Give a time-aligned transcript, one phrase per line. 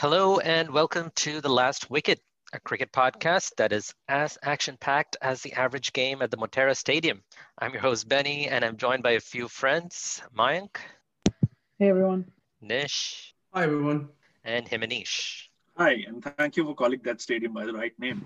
[0.00, 2.22] Hello and welcome to The Last Wicket,
[2.54, 6.74] a cricket podcast that is as action packed as the average game at the Motera
[6.74, 7.22] Stadium.
[7.58, 10.78] I'm your host, Benny, and I'm joined by a few friends Mayank,
[11.78, 12.32] Hey everyone.
[12.62, 14.08] Nish, Hi everyone.
[14.42, 15.49] and Himanish.
[15.80, 18.20] Hi, and thank you for calling that stadium by the right name.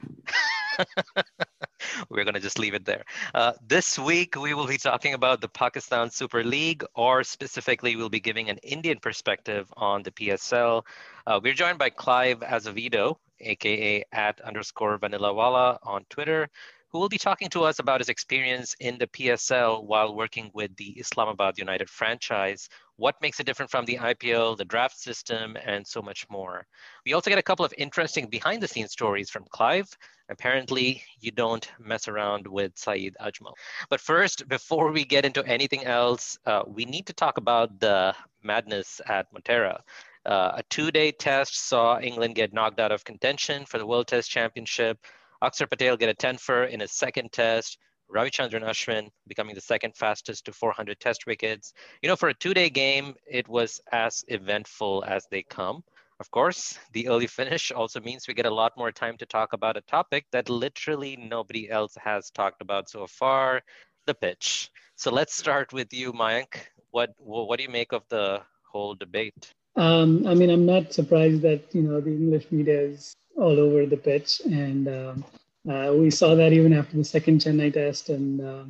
[2.10, 3.04] We're going to just leave it there.
[3.32, 8.08] Uh, this week, we will be talking about the Pakistan Super League, or specifically, we'll
[8.08, 10.82] be giving an Indian perspective on the PSL.
[11.28, 16.48] Uh, we're joined by Clive Azavedo, aka at underscore Vanillawallah on Twitter,
[16.88, 20.74] who will be talking to us about his experience in the PSL while working with
[20.74, 25.86] the Islamabad United franchise, what makes it different from the IPL, the draft system, and
[25.86, 26.66] so much more.
[27.04, 29.88] We also get a couple of interesting behind the scenes stories from Clive.
[30.28, 33.54] Apparently, you don't mess around with Saeed Ajmal.
[33.90, 38.14] But first, before we get into anything else, uh, we need to talk about the
[38.42, 39.80] madness at Motera.
[40.24, 44.06] Uh, a two day test saw England get knocked out of contention for the World
[44.06, 44.98] Test Championship.
[45.42, 47.76] Akshar Patel get a 10 for in his second test.
[48.14, 51.72] Ravichandran Ashwin becoming the second fastest to 400 test wickets.
[52.02, 55.82] You know, for a two day game, it was as eventful as they come.
[56.20, 59.52] Of course, the early finish also means we get a lot more time to talk
[59.52, 63.62] about a topic that literally nobody else has talked about so far
[64.06, 64.70] the pitch.
[64.96, 66.54] So let's start with you, Mayank.
[66.92, 69.52] What, what do you make of the whole debate?
[69.76, 73.86] Um, I mean, I'm not surprised that you know the English media is all over
[73.86, 75.24] the pitch, and um,
[75.68, 78.64] uh, we saw that even after the second Chennai test, and uh,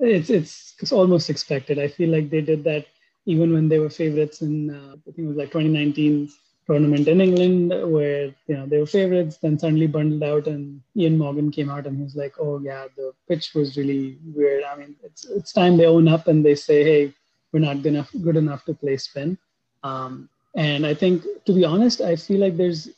[0.00, 1.78] it's it's it's almost expected.
[1.78, 2.86] I feel like they did that
[3.26, 6.30] even when they were favorites in uh, I think it was like 2019
[6.66, 11.16] tournament in England, where you know they were favorites, then suddenly bundled out, and Eoin
[11.16, 14.76] Morgan came out and he was like, "Oh yeah, the pitch was really weird." I
[14.76, 17.14] mean, it's it's time they own up and they say, "Hey,
[17.52, 19.38] we're not enough good enough to play spin."
[19.84, 22.88] Um, and I think, to be honest, I feel like there's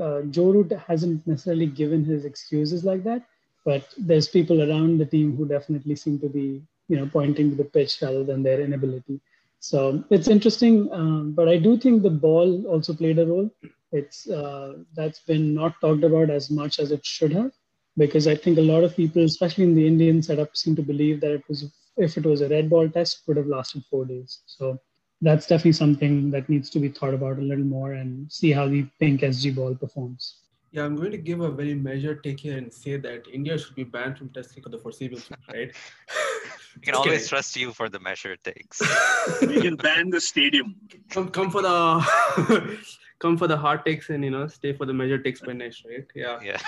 [0.00, 3.22] uh, Joe Root hasn't necessarily given his excuses like that,
[3.64, 7.56] but there's people around the team who definitely seem to be, you know, pointing to
[7.56, 9.20] the pitch rather than their inability.
[9.58, 13.50] So it's interesting, um, but I do think the ball also played a role.
[13.92, 17.52] It's uh, that's been not talked about as much as it should have,
[17.96, 21.20] because I think a lot of people, especially in the Indian setup, seem to believe
[21.20, 24.40] that it was if it was a red ball test, would have lasted four days.
[24.46, 24.78] So
[25.22, 28.68] that's definitely something that needs to be thought about a little more and see how
[28.68, 30.36] the pink SG ball performs.
[30.72, 33.74] Yeah, I'm going to give a very measured take here and say that India should
[33.74, 35.72] be banned from testing for the foreseeable future, right?
[36.76, 37.28] We can always kidding.
[37.28, 38.80] trust you for the measured takes.
[39.42, 40.76] We can ban the stadium.
[41.10, 42.78] Come, come for the,
[43.18, 45.84] come for the hard takes and you know stay for the measured takes by Nish,
[45.84, 46.06] right?
[46.14, 46.38] Yeah.
[46.42, 46.58] yeah.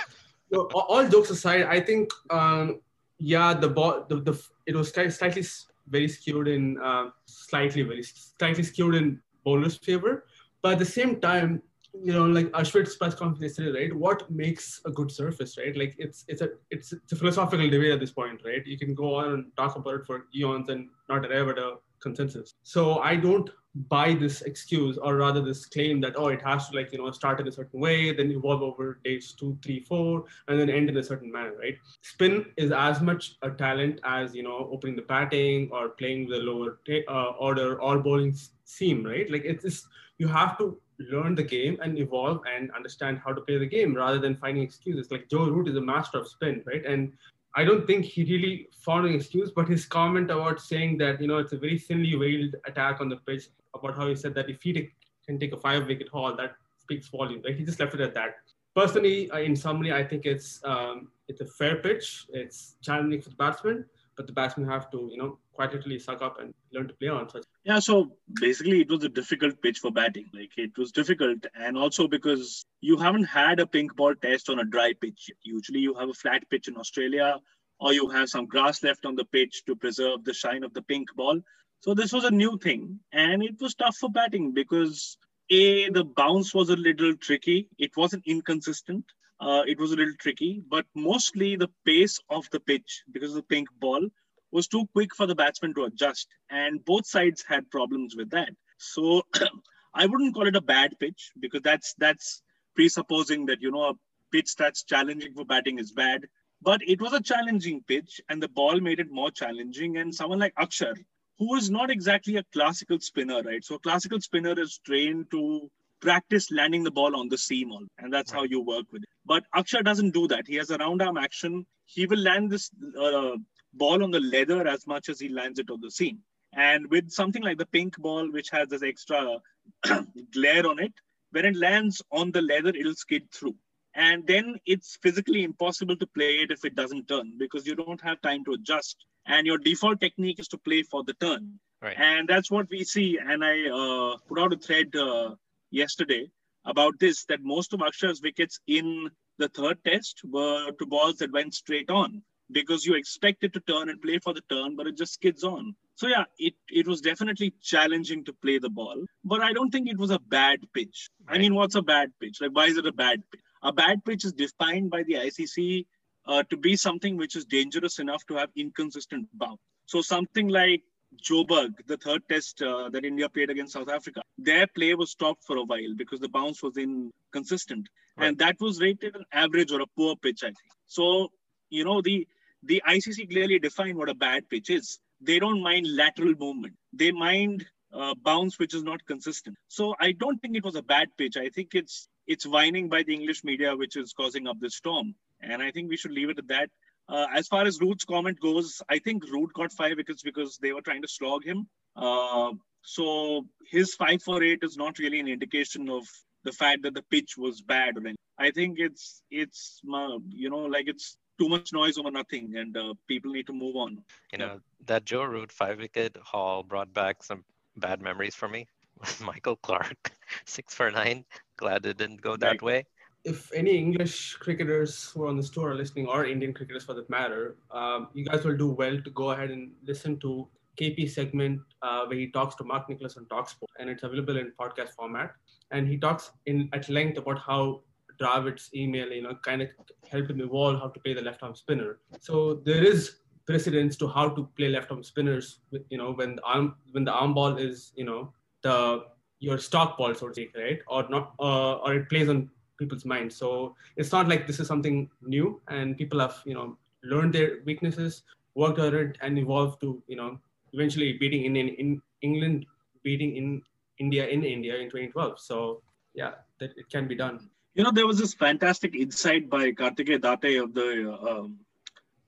[0.51, 2.81] So, all jokes aside, I think um,
[3.17, 8.03] yeah, the ball, the, the it was slightly s- very skewed in uh, slightly very
[8.03, 10.25] slightly skewed in bowler's favor,
[10.61, 11.61] but at the same time,
[12.01, 13.95] you know, like Ashwin's press conference yesterday, right?
[13.95, 15.75] What makes a good surface, right?
[15.77, 18.65] Like it's it's a it's, it's a philosophical debate at this point, right?
[18.65, 21.75] You can go on and talk about it for eons and not arrive at a
[22.03, 22.53] consensus.
[22.61, 23.49] So I don't
[23.89, 27.09] buy this excuse or rather this claim that oh it has to like you know
[27.09, 30.89] start in a certain way then evolve over days two three four and then end
[30.89, 31.77] in a certain manner right?
[32.01, 36.37] Spin is as much a talent as you know opening the batting or playing the
[36.37, 39.29] lower uh, order or bowling seam right?
[39.31, 39.87] Like it's just,
[40.19, 43.95] you have to learn the game and evolve and understand how to play the game
[43.95, 45.09] rather than finding excuses.
[45.09, 46.85] Like joe root is a master of spin right?
[46.85, 47.13] And
[47.55, 51.27] I don't think he really found an excuse, but his comment about saying that you
[51.27, 53.45] know it's a very thinly veiled attack on the pitch
[53.75, 54.89] about how he said that if he
[55.25, 57.43] can take a five wicket haul, that speaks volumes.
[57.45, 58.37] Like he just left it at that.
[58.75, 62.25] Personally, uh, in summary, I think it's um, it's a fair pitch.
[62.29, 63.85] It's challenging for the batsman,
[64.15, 67.09] but the batsmen have to you know quite literally suck up and learn to play
[67.09, 67.29] on.
[67.29, 68.11] So yeah, so
[68.41, 70.29] basically it was a difficult pitch for batting.
[70.33, 74.59] Like it was difficult, and also because you haven't had a pink ball test on
[74.59, 75.31] a dry pitch.
[75.43, 77.39] Usually you have a flat pitch in Australia,
[77.79, 80.81] or you have some grass left on the pitch to preserve the shine of the
[80.81, 81.39] pink ball.
[81.81, 85.17] So this was a new thing, and it was tough for batting because
[85.49, 87.69] a the bounce was a little tricky.
[87.77, 89.05] It wasn't inconsistent.
[89.39, 93.35] Uh, it was a little tricky, but mostly the pace of the pitch because of
[93.35, 94.09] the pink ball
[94.53, 98.51] was too quick for the batsman to adjust, and both sides had problems with that.
[98.77, 99.23] So
[99.93, 102.41] I wouldn't call it a bad pitch because that's that's
[102.75, 103.93] presupposing that you know a
[104.31, 106.25] pitch that's challenging for batting is bad.
[106.61, 109.97] But it was a challenging pitch, and the ball made it more challenging.
[109.97, 110.95] And someone like Akshar,
[111.37, 113.63] who is not exactly a classical spinner, right?
[113.63, 117.85] So a classical spinner is trained to practice landing the ball on the seam, all,
[117.97, 118.39] and that's right.
[118.39, 119.09] how you work with it.
[119.25, 120.47] But Akshar doesn't do that.
[120.47, 121.65] He has a round arm action.
[121.85, 123.37] He will land this uh,
[123.73, 126.19] ball on the leather as much as he lands it on the seam.
[126.55, 129.37] And with something like the pink ball, which has this extra
[130.33, 130.93] glare on it,
[131.31, 133.55] when it lands on the leather, it'll skid through.
[133.95, 138.01] And then it's physically impossible to play it if it doesn't turn because you don't
[138.01, 139.05] have time to adjust.
[139.25, 141.59] And your default technique is to play for the turn.
[141.81, 141.97] Right.
[141.97, 143.19] And that's what we see.
[143.19, 145.35] And I uh, put out a thread uh,
[145.69, 146.29] yesterday
[146.65, 151.31] about this that most of Akshar's wickets in the third test were to balls that
[151.31, 154.87] went straight on because you expect it to turn and play for the turn, but
[154.87, 155.75] it just skids on.
[155.95, 159.87] So yeah, it, it was definitely challenging to play the ball, but I don't think
[159.87, 161.09] it was a bad pitch.
[161.27, 161.35] Right.
[161.35, 162.39] I mean, what's a bad pitch?
[162.41, 163.41] Like, why is it a bad pitch?
[163.61, 165.85] A bad pitch is defined by the ICC
[166.27, 169.59] uh, to be something which is dangerous enough to have inconsistent bounce.
[169.85, 170.83] So something like
[171.21, 175.43] Joburg, the third test uh, that India played against South Africa, their play was stopped
[175.43, 177.87] for a while because the bounce was inconsistent,
[178.17, 178.27] right.
[178.27, 180.57] and that was rated an average or a poor pitch, I think.
[180.87, 181.29] So
[181.73, 182.27] you know the
[182.63, 184.99] the ICC clearly defined what a bad pitch is.
[185.21, 186.75] They don't mind lateral movement.
[186.93, 189.57] They mind uh, bounce which is not consistent.
[189.67, 191.37] So I don't think it was a bad pitch.
[191.37, 195.15] I think it's it's whining by the English media which is causing up this storm,
[195.41, 196.69] and I think we should leave it at that.
[197.09, 200.71] Uh, as far as Root's comment goes, I think Root got five wickets because they
[200.71, 201.67] were trying to slog him.
[201.95, 206.07] Uh, so his five for eight is not really an indication of
[206.43, 207.95] the fact that the pitch was bad.
[208.37, 212.77] I think it's it's uh, you know like it's too much noise over nothing, and
[212.77, 214.01] uh, people need to move on.
[214.31, 217.43] You know that Joe Root five wicket haul brought back some
[217.77, 218.67] bad memories for me.
[219.21, 220.11] Michael Clarke
[220.45, 221.25] six for nine.
[221.57, 222.61] Glad it didn't go that right.
[222.61, 222.85] way.
[223.25, 226.93] If any English cricketers who are on this tour are listening, or Indian cricketers for
[226.93, 230.47] that matter, um, you guys will do well to go ahead and listen to
[230.79, 234.51] KP segment uh, where he talks to Mark Nicholas on Talksport, and it's available in
[234.59, 235.31] podcast format.
[235.71, 237.81] And he talks in at length about how
[238.17, 239.69] Dravid's email, you know, kind of
[240.09, 241.99] helped him evolve how to play the left arm spinner.
[242.19, 243.15] So there is
[243.45, 245.59] precedence to how to play left arm spinners.
[245.89, 249.05] You know, when the arm when the arm ball is, you know, the
[249.39, 250.79] your stock ball, so to speak, right?
[250.87, 253.35] Or not, uh, or it plays on people's minds.
[253.35, 257.57] So it's not like this is something new, and people have, you know, learned their
[257.65, 258.23] weaknesses,
[258.55, 260.39] worked on it, and evolved to, you know,
[260.71, 262.65] eventually beating in, in, in England,
[263.03, 263.61] beating in
[263.99, 265.39] India in India in 2012.
[265.39, 265.81] So
[266.13, 267.49] yeah, that it can be done.
[267.75, 271.59] You know, there was this fantastic insight by Kartikeya Date of the um,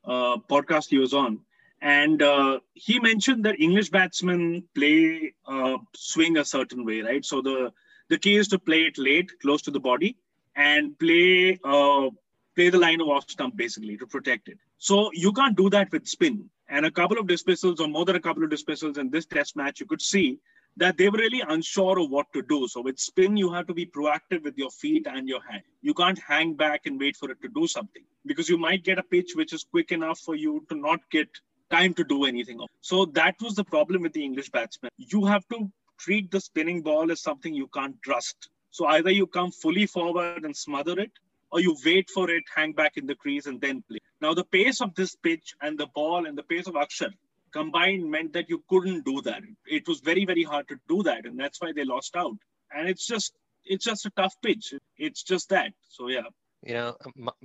[0.03, 1.39] uh, podcast he was on.
[1.81, 7.23] And uh, he mentioned that English batsmen play uh, swing a certain way, right?
[7.23, 7.71] So the,
[8.09, 10.17] the key is to play it late, close to the body,
[10.55, 12.09] and play uh,
[12.55, 14.57] play the line of off stump basically to protect it.
[14.77, 16.49] So you can't do that with spin.
[16.69, 19.55] And a couple of dismissals, or more than a couple of dismissals in this test
[19.55, 20.39] match, you could see
[20.77, 22.67] that they were really unsure of what to do.
[22.67, 25.63] So with spin, you have to be proactive with your feet and your hand.
[25.81, 28.99] You can't hang back and wait for it to do something because you might get
[28.99, 31.29] a pitch which is quick enough for you to not get
[31.71, 32.59] time to do anything.
[32.81, 34.91] So that was the problem with the English batsmen.
[34.97, 38.49] You have to treat the spinning ball as something you can't trust.
[38.71, 41.11] So either you come fully forward and smother it,
[41.51, 43.99] or you wait for it, hang back in the crease, and then play.
[44.19, 47.13] Now, the pace of this pitch and the ball and the pace of Akshar
[47.55, 49.41] combined meant that you couldn't do that.
[49.65, 52.37] It was very, very hard to do that, and that's why they lost out.
[52.75, 53.33] And it's just
[53.63, 54.73] it's just a tough pitch.
[54.97, 55.71] It's just that.
[55.89, 56.29] So yeah.
[56.61, 56.97] You know,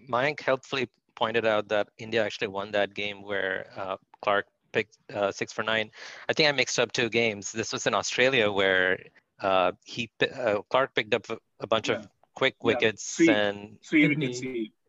[0.08, 5.30] Mike helpfully pointed out that India actually won that game where uh, Clarke picked uh,
[5.30, 5.90] six for nine.
[6.28, 7.52] I think I mixed up two games.
[7.52, 8.98] This was in Australia where
[9.40, 11.96] uh, he uh, Clarke picked up a, a bunch yeah.
[11.96, 13.26] of quick wickets yeah.
[13.26, 14.40] three, and three wickets.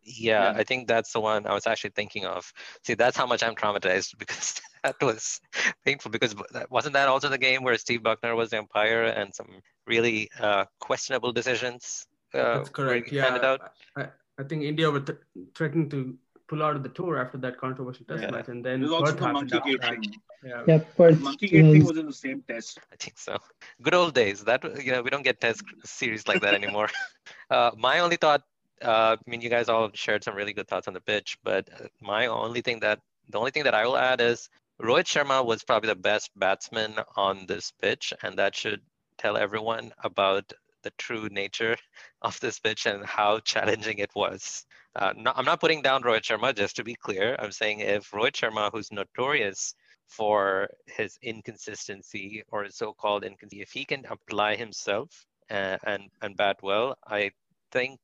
[0.04, 2.52] Yeah, yeah, I think that's the one I was actually thinking of.
[2.84, 5.40] See, that's how much I'm traumatized because that was
[5.86, 6.12] painful.
[6.12, 6.36] Because
[6.70, 10.66] wasn't that also the game where Steve Bucknor was the umpire and some really uh,
[10.80, 12.08] questionable decisions?
[12.34, 13.12] Uh, that's correct.
[13.12, 13.58] Yeah,
[13.96, 14.08] I,
[14.40, 15.20] I, think India were th-
[15.54, 16.18] threatening to
[16.48, 18.32] pull out of the tour after that controversial test yeah.
[18.32, 20.04] match, and then was also the monkey gate thing.
[20.44, 22.80] Yeah, yeah but, monkey gate thing was in the same test.
[22.92, 23.38] I think so.
[23.82, 24.44] Good old days.
[24.44, 26.90] That you know, we don't get test series like that anymore.
[27.50, 28.42] uh, my only thought
[28.82, 31.70] uh, I mean, you guys all shared some really good thoughts on the pitch, but
[31.74, 34.50] uh, my only thing that the only thing that I will add is
[34.82, 38.82] Rohit Sharma was probably the best batsman on this pitch, and that should
[39.18, 40.52] tell everyone about
[40.84, 41.78] the true nature
[42.22, 44.66] of this pitch and how challenging it was.
[44.96, 47.36] Uh, no, I'm not putting down Rohit Sharma, just to be clear.
[47.40, 49.74] I'm saying if Rohit Sharma, who's notorious
[50.08, 56.04] for his inconsistency or his so-called inconsistency, if he can apply himself and, uh, and,
[56.22, 57.32] and bat well, I
[57.72, 58.00] think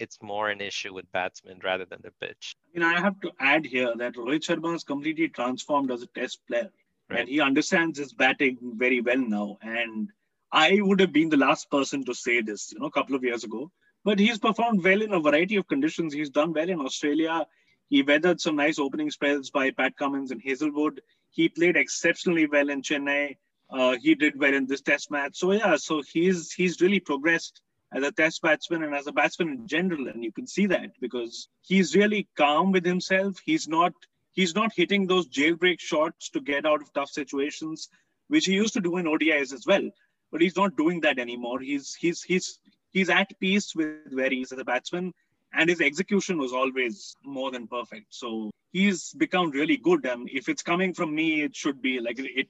[0.00, 2.56] it's more an issue with batsmen rather than the pitch.
[2.72, 6.06] You know, I have to add here that Rohit Sharma has completely transformed as a
[6.06, 6.70] test player.
[7.08, 7.20] Right.
[7.20, 9.58] And he understands his batting very well now.
[9.62, 10.10] And
[10.52, 13.24] I would have been the last person to say this, you know, a couple of
[13.24, 13.70] years ago.
[14.04, 16.14] But he's performed well in a variety of conditions.
[16.14, 17.46] He's done well in Australia.
[17.88, 21.02] He weathered some nice opening spells by Pat Cummins and Hazlewood.
[21.30, 23.36] He played exceptionally well in Chennai.
[23.68, 25.36] Uh, he did well in this test match.
[25.36, 27.60] So yeah, so he's he's really progressed
[27.92, 30.08] as a test batsman and as a batsman in general.
[30.08, 33.36] And you can see that because he's really calm with himself.
[33.44, 33.92] He's not
[34.32, 37.88] he's not hitting those jailbreak shots to get out of tough situations,
[38.28, 39.90] which he used to do in ODIs as well.
[40.30, 41.60] But he's not doing that anymore.
[41.60, 42.58] He's he's he's
[42.92, 45.12] he's at peace with where he is as a batsman,
[45.52, 48.06] and his execution was always more than perfect.
[48.10, 50.06] So he's become really good.
[50.06, 52.48] And if it's coming from me, it should be like it.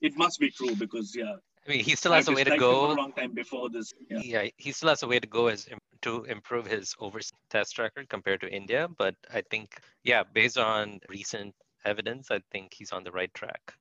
[0.00, 1.36] it must be true because yeah,
[1.66, 2.92] I mean, he still has a way to go.
[2.92, 3.92] A long time before this.
[4.08, 4.20] Yeah.
[4.22, 4.50] yeah.
[4.56, 5.68] he still has a way to go as
[6.02, 8.86] to improve his overseas test record compared to India.
[8.96, 11.54] But I think, yeah, based on recent
[11.84, 13.74] evidence, I think he's on the right track.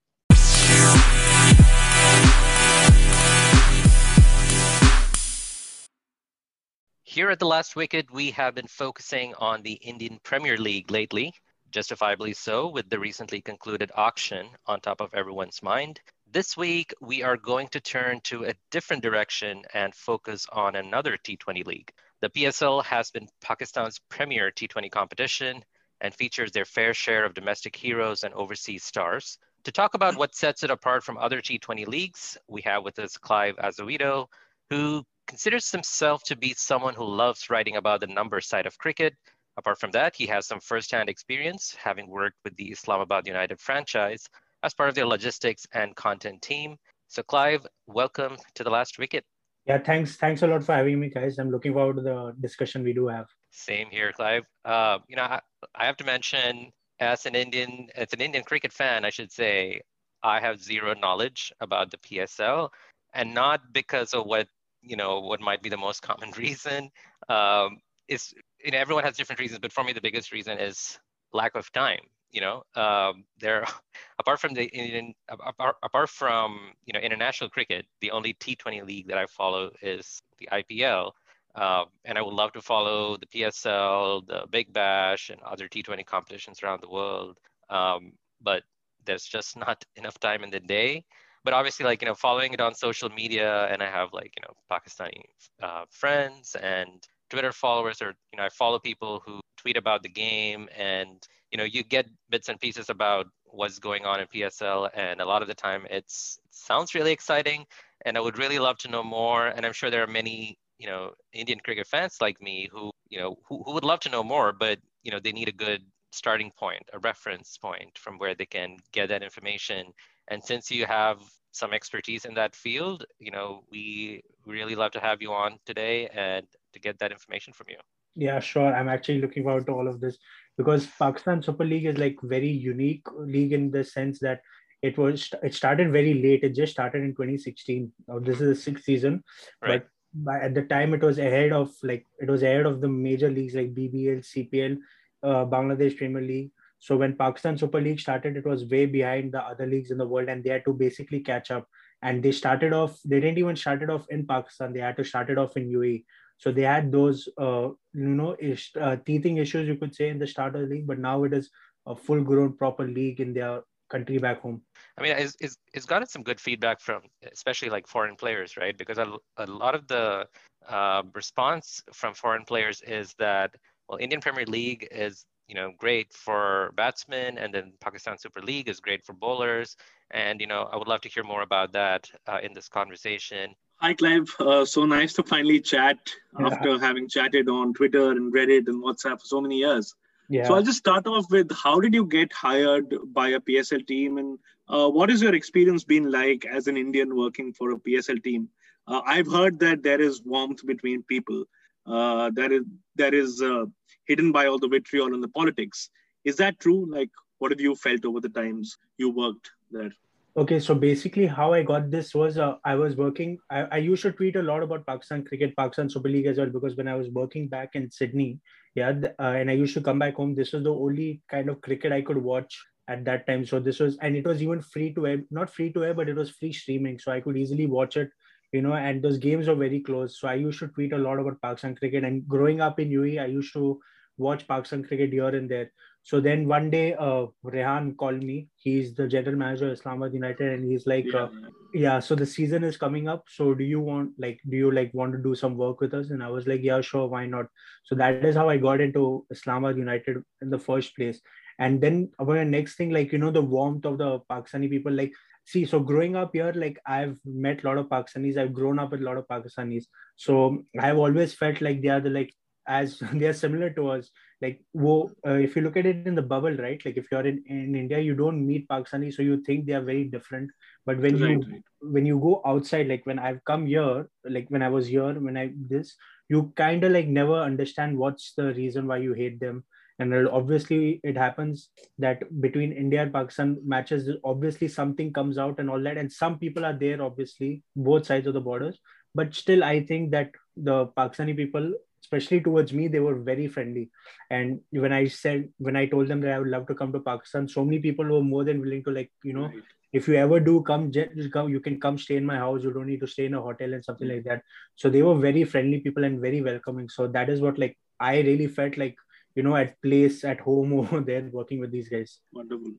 [7.03, 11.33] Here at the last wicket, we have been focusing on the Indian Premier League lately,
[11.69, 16.01] justifiably so, with the recently concluded auction on top of everyone's mind.
[16.35, 21.15] This week, we are going to turn to a different direction and focus on another
[21.15, 21.93] T20 league.
[22.19, 25.63] The PSL has been Pakistan's premier T20 competition
[26.01, 29.37] and features their fair share of domestic heroes and overseas stars.
[29.63, 33.15] To talk about what sets it apart from other T20 leagues, we have with us
[33.15, 34.27] Clive Azavedo,
[34.69, 39.15] who considers himself to be someone who loves writing about the numbers side of cricket.
[39.55, 44.27] Apart from that, he has some firsthand experience having worked with the Islamabad United franchise
[44.65, 46.75] as part of their logistics and content team.
[47.07, 49.23] So, Clive, welcome to the last wicket.
[49.67, 50.17] Yeah, thanks.
[50.17, 51.37] Thanks a lot for having me, guys.
[51.37, 53.27] I'm looking forward to the discussion we do have.
[53.51, 54.43] Same here, Clive.
[54.65, 55.39] Uh, you know, I,
[55.75, 59.81] I have to mention, as an Indian, as an Indian cricket fan, I should say,
[60.23, 62.69] I have zero knowledge about the PSL,
[63.13, 64.47] and not because of what
[64.81, 66.89] you know what might be the most common reason.
[67.29, 70.99] Um, is you know everyone has different reasons, but for me the biggest reason is
[71.33, 71.99] lack of time
[72.35, 73.65] you know um, there
[74.19, 79.07] apart from the Indian apart, apart from you know international cricket the only T20 league
[79.07, 81.13] that I follow is the IPL
[81.55, 86.05] um, and I would love to follow the PSL the Big Bash and other T20
[86.05, 87.37] competitions around the world
[87.69, 88.63] um, but
[89.05, 91.05] there's just not enough time in the day.
[91.43, 94.41] But obviously like you know following it on social media and I have like you
[94.47, 95.21] know Pakistani
[95.61, 100.09] uh, friends and Twitter followers or you know I follow people who tweet about the
[100.09, 104.89] game and you know you get bits and pieces about what's going on in PSL
[104.93, 107.65] and a lot of the time it's it sounds really exciting
[108.05, 110.87] and I would really love to know more and I'm sure there are many you
[110.87, 114.23] know Indian cricket fans like me who you know who, who would love to know
[114.23, 118.35] more but you know they need a good starting point a reference point from where
[118.35, 119.87] they can get that information.
[120.29, 121.19] And since you have
[121.51, 126.07] some expertise in that field you know we really love to have you on today
[126.09, 127.81] and to get that information from you
[128.15, 128.73] yeah, sure.
[128.73, 130.17] I'm actually looking forward to all of this
[130.57, 134.41] because Pakistan Super League is like very unique league in the sense that
[134.81, 136.43] it was it started very late.
[136.43, 137.91] It just started in 2016.
[138.07, 139.23] Now this is the sixth season,
[139.61, 139.83] right.
[139.83, 142.87] but by, at the time it was ahead of like it was ahead of the
[142.87, 144.77] major leagues like BBL, CPL,
[145.23, 146.51] uh, Bangladesh Premier League.
[146.85, 150.07] so when pakistan super league started it was way behind the other leagues in the
[150.13, 151.69] world and they had to basically catch up
[152.09, 155.31] and they started off they didn't even started off in pakistan they had to start
[155.35, 155.95] it off in uae
[156.37, 160.19] so they had those uh, you know ish, uh, teething issues you could say in
[160.19, 161.49] the start of the league but now it is
[161.85, 164.61] a full grown proper league in their country back home
[164.97, 167.01] I mean, it's, it's, it's gotten some good feedback from
[167.31, 168.77] especially like foreign players, right?
[168.77, 170.27] Because a, a lot of the
[170.67, 173.55] uh, response from foreign players is that,
[173.89, 178.69] well, Indian Premier League is, you know, great for batsmen, and then Pakistan Super League
[178.69, 179.75] is great for bowlers.
[180.11, 183.53] And, you know, I would love to hear more about that uh, in this conversation.
[183.77, 184.33] Hi, Clive.
[184.39, 185.97] Uh, so nice to finally chat
[186.39, 186.47] Yeah.
[186.47, 189.93] after having chatted on Twitter and Reddit and WhatsApp for so many years.
[190.29, 193.85] yeah So I'll just start off with how did you get hired by a PSL
[193.91, 197.77] team and uh, what is your experience been like as an Indian working for a
[197.87, 198.47] PSL team?
[198.87, 201.43] Uh, I've heard that there is warmth between people.
[201.85, 202.63] Uh, that is
[203.03, 203.65] that is uh,
[204.05, 205.89] hidden by all the vitriol and the politics.
[206.23, 206.81] Is that true?
[206.97, 209.91] Like, what have you felt over the times you worked there?
[210.37, 213.37] Okay, so basically, how I got this was uh, I was working.
[213.49, 216.49] I, I used to tweet a lot about Pakistan cricket, Pakistan Super League as well,
[216.49, 218.41] because when I was working back in Sydney,
[218.75, 221.61] yeah, uh, and I used to come back home, this was the only kind of
[221.61, 223.45] cricket I could watch at that time.
[223.45, 226.09] So this was, and it was even free to air, not free to air, but
[226.09, 228.09] it was free streaming, so I could easily watch it.
[228.51, 230.19] You know, and those games were very close.
[230.19, 232.03] So I used to tweet a lot about Pakistan cricket.
[232.03, 233.79] And growing up in UAE, I used to
[234.17, 235.71] watch Pakistan cricket here and there.
[236.05, 238.47] So then one day, uh, Rehan called me.
[238.55, 241.29] He's the general manager of Islamabad United, and he's like, uh,
[241.73, 243.23] "Yeah, so the season is coming up.
[243.37, 246.11] So do you want, like, do you like want to do some work with us?"
[246.11, 247.47] And I was like, "Yeah, sure, why not?"
[247.85, 251.19] So that is how I got into Islamabad United in the first place.
[251.57, 255.01] And then about the next thing, like you know, the warmth of the Pakistani people,
[255.03, 255.21] like.
[255.47, 258.35] See, so growing up here, like I've met a lot of Pakistanis.
[258.35, 259.83] I've grown up with a lot of Pakistanis.
[260.15, 262.33] So I've always felt like they are the like
[262.67, 264.09] as they are similar to us
[264.41, 266.81] like wo, uh, if you look at it in the bubble right?
[266.85, 269.81] Like if you're in, in india you don't meet pakistani so you think they are
[269.83, 270.49] very different.
[270.85, 271.63] But when Right, you right.
[271.81, 275.37] when you go outside like when i've come here like when i was here when
[275.37, 275.95] i this
[276.29, 279.63] you kind of like never understand what's the reason why you hate them.
[279.99, 285.69] And obviously it happens that between india and pakistan matches obviously something comes out and
[285.69, 285.97] all that.
[285.97, 288.77] And some people are there obviously both sides of the borders.
[289.13, 291.73] But still i think that the pakistani people
[292.05, 293.85] especially towards me they were very friendly.
[294.29, 297.01] And when i said when i told them that i would love to come to
[297.07, 299.63] pakistan so many people were more than willing to like you know Right.
[299.99, 302.63] if you ever do come just come you can come stay in my house.
[302.67, 304.41] You don't need to stay in a hotel and something like that.
[304.83, 306.89] So they were very friendly people and very welcoming.
[306.97, 307.77] So that is what like
[308.11, 308.95] i really felt like
[309.35, 312.19] you know at place at home over there working with these guys.
[312.41, 312.73] Wonderful.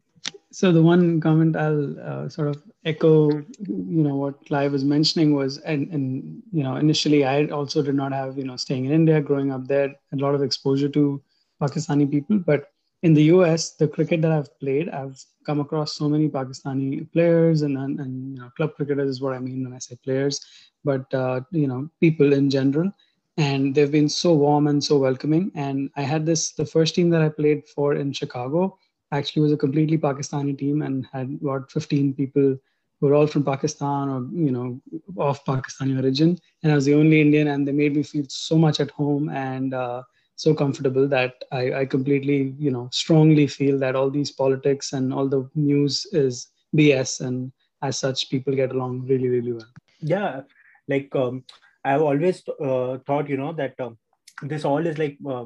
[0.53, 5.35] So the one comment I'll uh, sort of echo, you know, what Clive was mentioning
[5.35, 8.93] was, and and you know, initially I also did not have, you know, staying in
[8.93, 11.21] India, growing up there, a lot of exposure to
[11.61, 12.71] Pakistani people, but
[13.03, 17.63] in the US, the cricket that I've played, I've come across so many Pakistani players
[17.63, 20.41] and and, and you know, club cricketers is what I mean when I say players,
[20.85, 22.91] but uh, you know, people in general.
[23.39, 25.53] And they've been so warm and so welcoming.
[25.55, 28.79] And I had this the first team that I played for in Chicago
[29.17, 32.57] actually was a completely Pakistani team and had about 15 people
[33.01, 34.81] who were all from Pakistan or you know
[35.19, 38.57] of Pakistani origin, and I was the only Indian, and they made me feel so
[38.57, 40.03] much at home and uh,
[40.37, 45.13] so comfortable that I, I completely you know strongly feel that all these politics and
[45.13, 47.53] all the news is BS, and
[47.83, 49.73] as such, people get along really really well.
[50.01, 50.41] yeah
[50.89, 51.45] like um,
[51.85, 53.99] i've always uh, thought you know that um,
[54.43, 55.45] this all is like uh,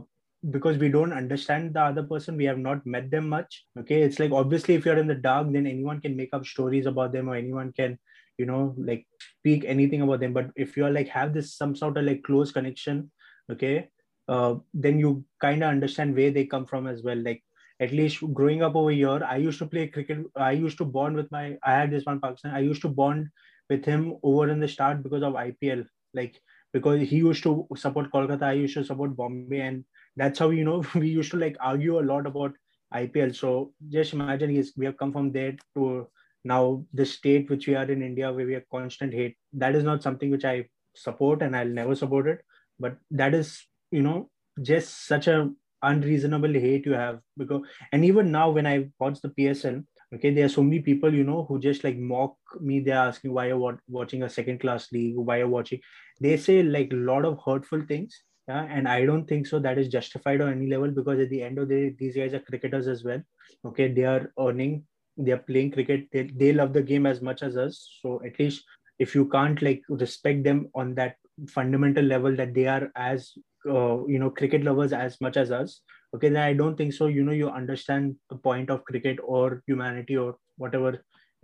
[0.49, 4.03] because we don't understand the other person we have not met them much okay?
[4.03, 7.13] It's like obviously if you're in the dark then anyone can make up stories about
[7.13, 7.99] them or anyone can
[8.39, 9.07] you know like
[9.41, 10.33] speak anything about them.
[10.33, 13.11] But if you're like have this some sort of like close connection
[13.53, 13.89] okay
[14.29, 17.17] uh, then you kind of understand where they come from as well.
[17.19, 17.43] Like
[17.81, 21.17] at least growing up over here i used to play cricket i used to bond
[21.17, 23.27] with my i had this one pakistan i used to bond
[23.71, 26.39] with him over in the start because of ipl like
[26.73, 29.85] because he used to support kolkata i used to support bombay and
[30.17, 32.53] that's how you know we used to like argue a lot about
[32.95, 33.35] IPL.
[33.35, 36.09] So just imagine he's we have come from there to
[36.45, 39.37] now the state which we are in India where we have constant hate.
[39.53, 42.41] That is not something which I support and I'll never support it.
[42.79, 45.51] But that is you know just such a
[45.83, 50.45] unreasonable hate you have because and even now when I watch the PSL, okay, there
[50.45, 52.81] are so many people you know who just like mock me.
[52.81, 55.81] They're asking why you're watching a second class league, why you're watching.
[56.21, 59.79] They say like a lot of hurtful things yeah, and I don't think so that
[59.79, 62.41] is justified on any level because at the end of the day, these guys are
[62.41, 63.23] cricketers as well.
[63.65, 64.85] Okay, they are earning,
[65.17, 67.99] they are playing cricket, they, they love the game as much as us.
[68.03, 68.65] So at least
[68.99, 71.17] if you can't like respect them on that
[71.49, 73.33] fundamental level that they are as
[73.69, 75.81] uh, you know cricket lovers as much as us,
[76.15, 79.63] okay then i don't think so you know you understand the point of cricket or
[79.67, 80.93] humanity or whatever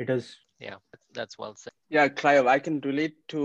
[0.05, 0.77] it is Yeah,
[1.17, 1.73] that's well said.
[1.95, 3.41] Yeah, Clive, I can relate to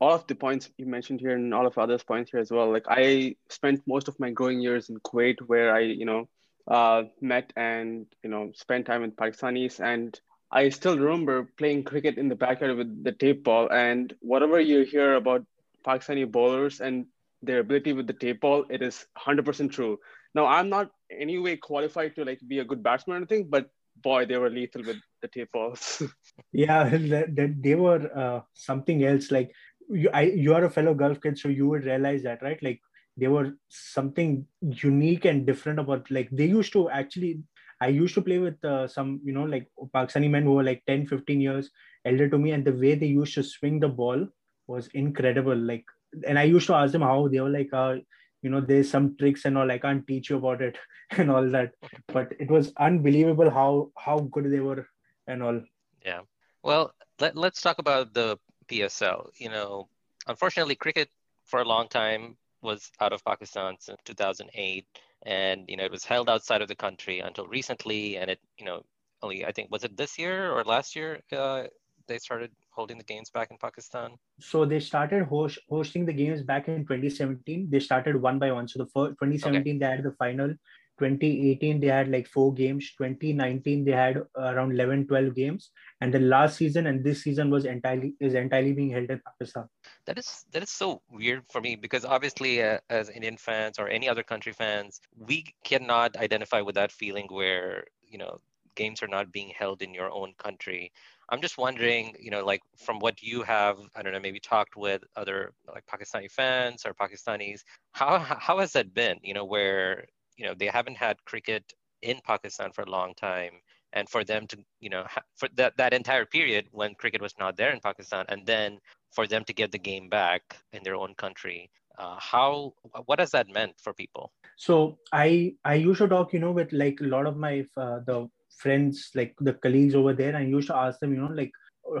[0.00, 2.72] all of the points you mentioned here and all of others points here as well.
[2.72, 6.28] Like I spent most of my growing years in Kuwait where I, you know,
[6.66, 10.18] uh, met and, you know, spent time with Pakistanis and
[10.50, 14.82] I still remember playing cricket in the backyard with the tape ball and whatever you
[14.84, 15.44] hear about
[15.86, 17.06] Pakistani bowlers and
[17.42, 19.98] their ability with the tape ball, it is 100% true.
[20.34, 23.70] Now, I'm not any way qualified to like be a good batsman or anything, but
[24.02, 26.02] boy, they were lethal with the tape balls.
[26.52, 26.88] yeah
[27.36, 29.52] that they were uh, something else like
[29.92, 32.80] you, I, you are a fellow gulf kid so you would realize that right like
[33.16, 37.40] they were something unique and different about like they used to actually
[37.80, 40.82] i used to play with uh, some you know like pakistani men who were like
[40.86, 41.70] 10 15 years
[42.04, 44.26] elder to me and the way they used to swing the ball
[44.66, 45.84] was incredible like
[46.26, 47.96] and i used to ask them how they were like uh,
[48.42, 50.78] you know there's some tricks and all i can't teach you about it
[51.18, 51.72] and all that
[52.08, 54.86] but it was unbelievable how how good they were
[55.26, 55.60] and all
[56.04, 56.22] Yeah.
[56.62, 58.38] Well, let, let's talk about the
[58.70, 59.30] PSL.
[59.36, 59.88] You know,
[60.26, 61.08] unfortunately, cricket
[61.44, 64.86] for a long time was out of Pakistan since 2008.
[65.26, 68.16] And, you know, it was held outside of the country until recently.
[68.16, 68.82] And it, you know,
[69.22, 71.64] only, I think, was it this year or last year uh,
[72.06, 74.12] they started holding the games back in Pakistan?
[74.40, 78.66] so they started host, hosting the games back in 2017 they started one by one
[78.66, 80.54] so the first 2017 they had the final
[81.00, 86.20] 2018 they had like four games 2019 they had around 11 12 games and the
[86.20, 89.66] last season and this season was entirely is entirely being held in pakistan
[90.06, 93.88] That is that is so weird for me because obviously, uh, as Indian fans or
[93.88, 98.38] any other country fans, we cannot identify with that feeling where you know
[98.74, 100.92] games are not being held in your own country.
[101.28, 104.76] I'm just wondering, you know, like from what you have, I don't know, maybe talked
[104.76, 107.60] with other like Pakistani fans or Pakistanis,
[107.92, 109.18] how how has that been?
[109.22, 110.06] You know, where
[110.40, 111.64] you know they haven't had cricket
[112.02, 113.54] in Pakistan for a long time,
[113.92, 117.34] and for them to, you know, ha- for that that entire period when cricket was
[117.38, 118.78] not there in Pakistan, and then
[119.12, 122.72] for them to get the game back in their own country, uh, how
[123.04, 124.32] what has that meant for people?
[124.56, 127.52] so i i to talk you know with like a lot of my
[127.84, 128.16] uh, the
[128.62, 130.36] friends like the colleagues over there.
[130.36, 131.52] I used to ask them you know like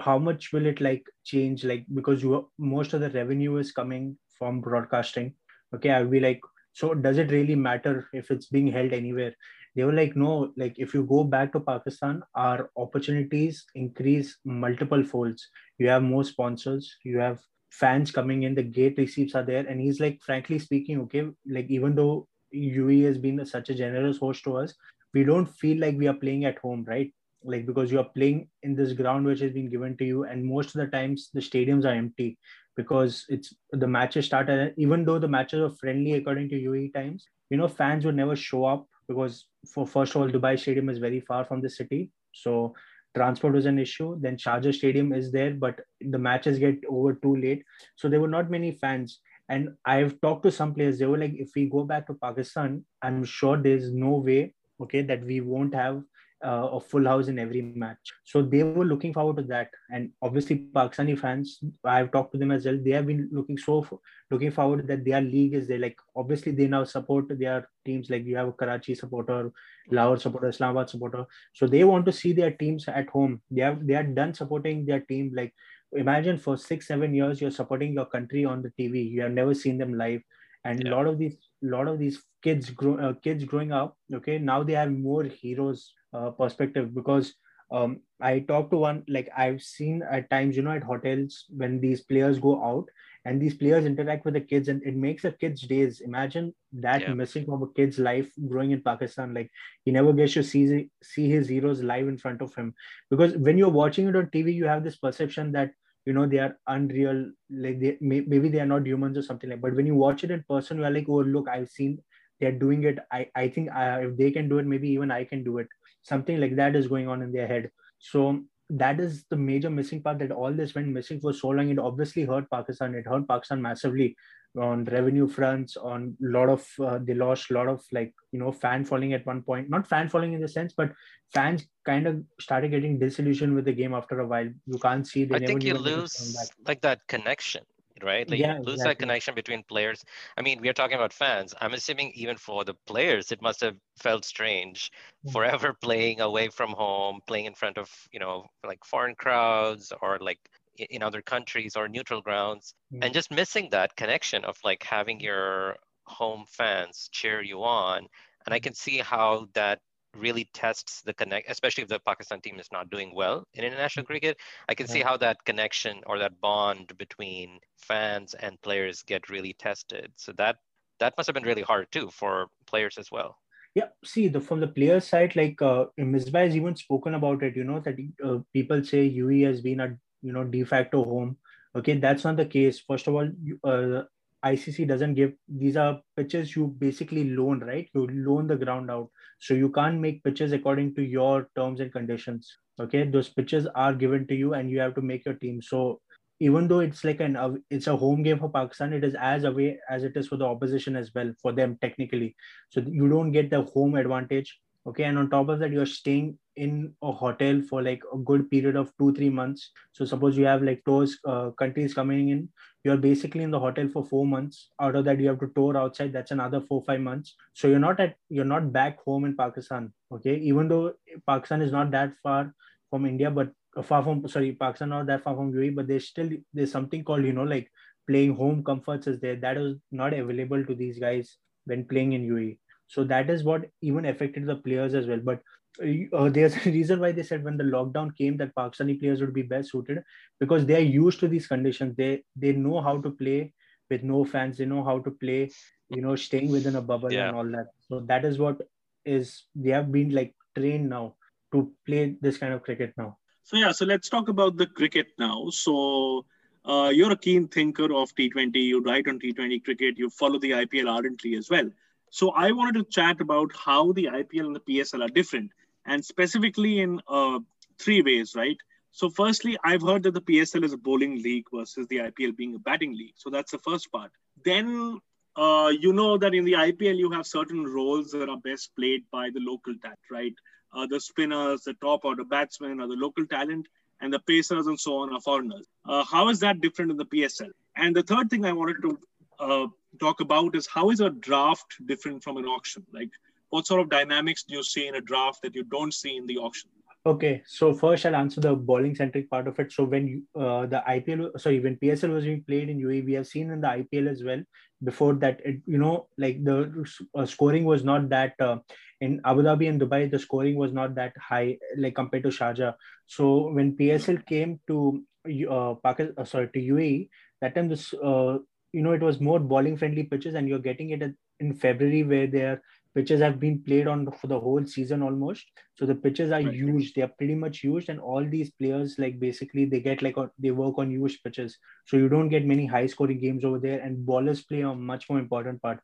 [0.06, 1.64] how much will it like change?
[1.64, 5.34] Like because you most of the revenue is coming from broadcasting.
[5.74, 6.40] Okay i'll be like
[6.72, 9.34] so does it really matter if it's being held anywhere?
[9.76, 15.04] They were like no like if you go back to pakistan our opportunities increase multiple
[15.04, 15.48] folds.
[15.78, 17.38] You have more sponsors you have
[17.70, 19.64] fans coming in the gate receipts are there.
[19.66, 24.18] And he's like frankly speaking okay like even though UE has been such a generous
[24.18, 24.74] host to us,
[25.14, 27.12] we don't feel like we are playing at home, right?
[27.42, 30.44] Like because you are playing in this ground which has been given to you, and
[30.44, 32.38] most of the times the stadiums are empty
[32.80, 34.48] because it's the matches start.
[34.48, 38.20] At, even though the matches are friendly according to UAE times, you know fans would
[38.22, 41.70] never show up because for first of all Dubai Stadium is very far from the
[41.78, 42.74] city, so
[43.14, 44.10] transport was an issue.
[44.20, 47.64] Then Sharjah Stadium is there, but the matches get over too late,
[47.96, 50.98] so there were not many fans and I've talked to some players.
[50.98, 55.02] They were like, if we go back to Pakistan, I'm sure there's no way, okay,
[55.02, 56.02] that we won't have
[56.44, 58.12] uh, a full house in every match.
[58.24, 59.70] So they were looking forward to that.
[59.90, 62.78] And obviously, Pakistani fans, I've talked to them as well.
[62.82, 64.00] They have been looking so
[64.30, 65.78] looking forward that their league is there.
[65.78, 68.10] Like obviously, they now support their teams.
[68.10, 69.52] Like you have a Karachi supporter,
[69.90, 71.26] Lahore supporter, Islamabad supporter.
[71.52, 73.42] So they want to see their teams at home.
[73.50, 75.52] They have they are done supporting their team like
[75.92, 79.52] imagine for six seven years you're supporting your country on the tv you have never
[79.52, 80.20] seen them live
[80.64, 80.94] and a Yeah.
[80.94, 84.74] lot of these lot of these kids grow uh, kids growing up okay now they
[84.74, 87.34] have more heroes uh, perspective because
[87.70, 91.80] um, i talked to one like i've seen at times you know at hotels when
[91.80, 92.88] these players go out
[93.24, 96.00] and these players interact with the kids and it makes the kids days.
[96.00, 97.12] Imagine that Yeah.
[97.14, 99.34] missing from a kid's life growing in pakistan.
[99.34, 99.50] Like
[99.84, 102.74] he never gets to see see his heroes live in front of him.
[103.10, 105.72] Because when you're watching it on tv you have this perception that
[106.06, 109.50] you know they are unreal like they may, maybe they are not humans or something
[109.50, 112.02] like but when you watch it in person you're like oh look i've seen
[112.40, 112.98] they're doing it.
[113.12, 115.68] I i think uh, if they can do it maybe even i can do it
[116.02, 117.70] something like that is going on in their head.
[117.98, 121.68] So that is the major missing part that all this went missing for so long.
[121.70, 122.94] It obviously hurt pakistan.
[122.94, 124.16] It hurt pakistan massively
[124.58, 128.38] on revenue fronts on a lot of uh, they lost a lot of like you
[128.38, 129.68] know fan following at one point.
[129.68, 130.92] Not fan following in the sense but
[131.32, 134.48] fans kind of started getting disillusioned with the game after a while.
[134.66, 136.80] You can't see they I never think you knew when they could come lose like
[136.82, 137.64] that connection,
[138.04, 138.28] right?
[138.30, 140.04] Like Yeah, you lose that connection between players.
[140.36, 141.54] I mean, we are talking about fans.
[141.60, 144.90] I'm assuming even for the players, it must have felt strange
[145.24, 145.32] Mm.
[145.32, 150.18] forever playing away from home, playing in front of, you know, like foreign crowds or
[150.18, 150.40] like
[150.76, 153.02] in other countries or neutral grounds Mm.
[153.02, 158.06] and just missing that connection of like having your home fans cheer you on
[158.46, 159.80] and I can see how that
[160.16, 164.04] really tests the connect, especially if the Pakistan team is not doing well in international
[164.04, 164.38] cricket.
[164.68, 169.54] I can see how that connection or that bond between fans and players get really
[169.54, 170.12] tested.
[170.16, 170.56] So that
[170.98, 173.38] that must have been really hard too for players as well.
[173.74, 177.56] Yeah, see, the from the player side, like uh, Misbah has even spoken about it.
[177.56, 181.36] You know that uh, people say UE has been a you know de facto home.
[181.76, 182.80] Okay, that's not the case.
[182.80, 183.28] First of all,
[183.62, 184.02] uh,
[184.44, 187.88] ICC doesn't give these are pitches you basically loan, right?
[187.94, 189.10] You loan the ground out.
[189.40, 192.48] So you can't make pitches according to your terms and conditions.
[192.78, 195.60] Okay, those pitches are given to you and you have to make your team.
[195.62, 196.00] So
[196.40, 199.78] even though it's like an it's a home game for Pakistan, it is as away
[199.90, 202.34] as it is for the opposition as well for them technically.
[202.70, 204.58] So you don't get the home advantage.
[204.86, 208.50] Okay, and on top of that, you're staying in a hotel for like a good
[208.50, 209.70] period of two three months.
[209.92, 212.48] So suppose you have like those uh, countries coming in,
[212.84, 214.70] you're basically in the hotel for four months.
[214.80, 216.12] Out of that you have to tour outside.
[216.12, 217.36] That's another four five months.
[217.54, 220.36] So you're not at you're not back home in pakistan okay?
[220.36, 220.94] Even though
[221.26, 222.54] pakistan is not that far
[222.90, 223.52] from india but
[223.84, 227.24] far from sorry pakistan not that far from UAE, but there's still there's something called
[227.24, 227.70] you know like
[228.08, 229.36] playing home comforts is there.
[229.36, 232.58] That is not available to these guys when playing in UAE.
[232.88, 235.20] So that is what even affected the players as well.
[235.22, 235.42] But
[235.78, 239.34] uh, there's a reason why they said when the lockdown came that Pakistani players would
[239.34, 240.02] be best suited
[240.38, 241.96] because they are used to these conditions.
[241.96, 243.52] They they know how to play
[243.88, 244.58] with no fans.
[244.58, 245.50] They know how to play,
[245.88, 247.28] you know, staying within a bubble Yeah.
[247.28, 247.68] and all that.
[247.88, 248.60] So that is what
[249.04, 251.16] is they have been like trained now
[251.52, 253.18] to play this kind of cricket now.
[253.42, 255.48] So yeah, so let's talk about the cricket now.
[255.50, 256.26] So
[256.64, 258.56] uh, you're a keen thinker of T20.
[258.56, 259.98] You write on T20 cricket.
[259.98, 261.68] You follow the IPL ardently as well.
[262.10, 265.50] So I wanted to chat about how the IPL and the PSL are different,
[265.90, 267.40] and specifically in uh,
[267.80, 268.56] three ways, right?
[268.92, 272.54] So firstly, I've heard that the PSL is a bowling league versus the IPL being
[272.54, 273.14] a batting league.
[273.16, 274.12] So that's the first part.
[274.44, 275.00] Then
[275.36, 279.02] uh, you know that in the IPL you have certain roles that are best played
[279.10, 280.34] by the local talent, right?
[280.72, 283.66] Uh, the spinners, the top order batsmen are the local talent,
[284.00, 285.66] and the pacers and so on are foreigners.
[285.88, 287.50] Uh, how is that different in the PSL?
[287.76, 288.98] And the third thing I wanted to
[289.40, 289.66] uh,
[289.98, 292.86] talk about is how is a draft different from an auction?
[292.92, 293.10] Like,
[293.50, 296.26] what sort of dynamics do you see in a draft that you don't see in
[296.26, 296.70] the auction?
[297.06, 299.72] Okay, so first I'll answer the bowling centric part of it.
[299.72, 303.26] So when uh, the IPL, sorry, when PSL was being played in UAE, we have
[303.26, 304.42] seen in the IPL as well.
[304.84, 306.84] Before that, it, you know, like the
[307.14, 308.58] uh, scoring was not that uh,
[309.00, 312.74] in Abu Dhabi and Dubai, the scoring was not that high, like compared to Sharjah.
[313.06, 315.02] So when PSL came to
[315.50, 317.08] uh, Pakistan, uh, sorry, to UAE,
[317.40, 318.38] that time this, uh,
[318.72, 321.02] you know, it was more bowling friendly pitches, and you're getting it
[321.40, 322.62] in February where their
[322.94, 325.44] pitches have been played on for the whole season almost.
[325.78, 326.54] So the pitches are Right.
[326.54, 330.16] used; they are pretty much used, and all these players like basically they get like
[330.16, 331.56] a, they work on used pitches.
[331.86, 335.08] So you don't get many high scoring games over there, and bowlers play a much
[335.10, 335.80] more important part.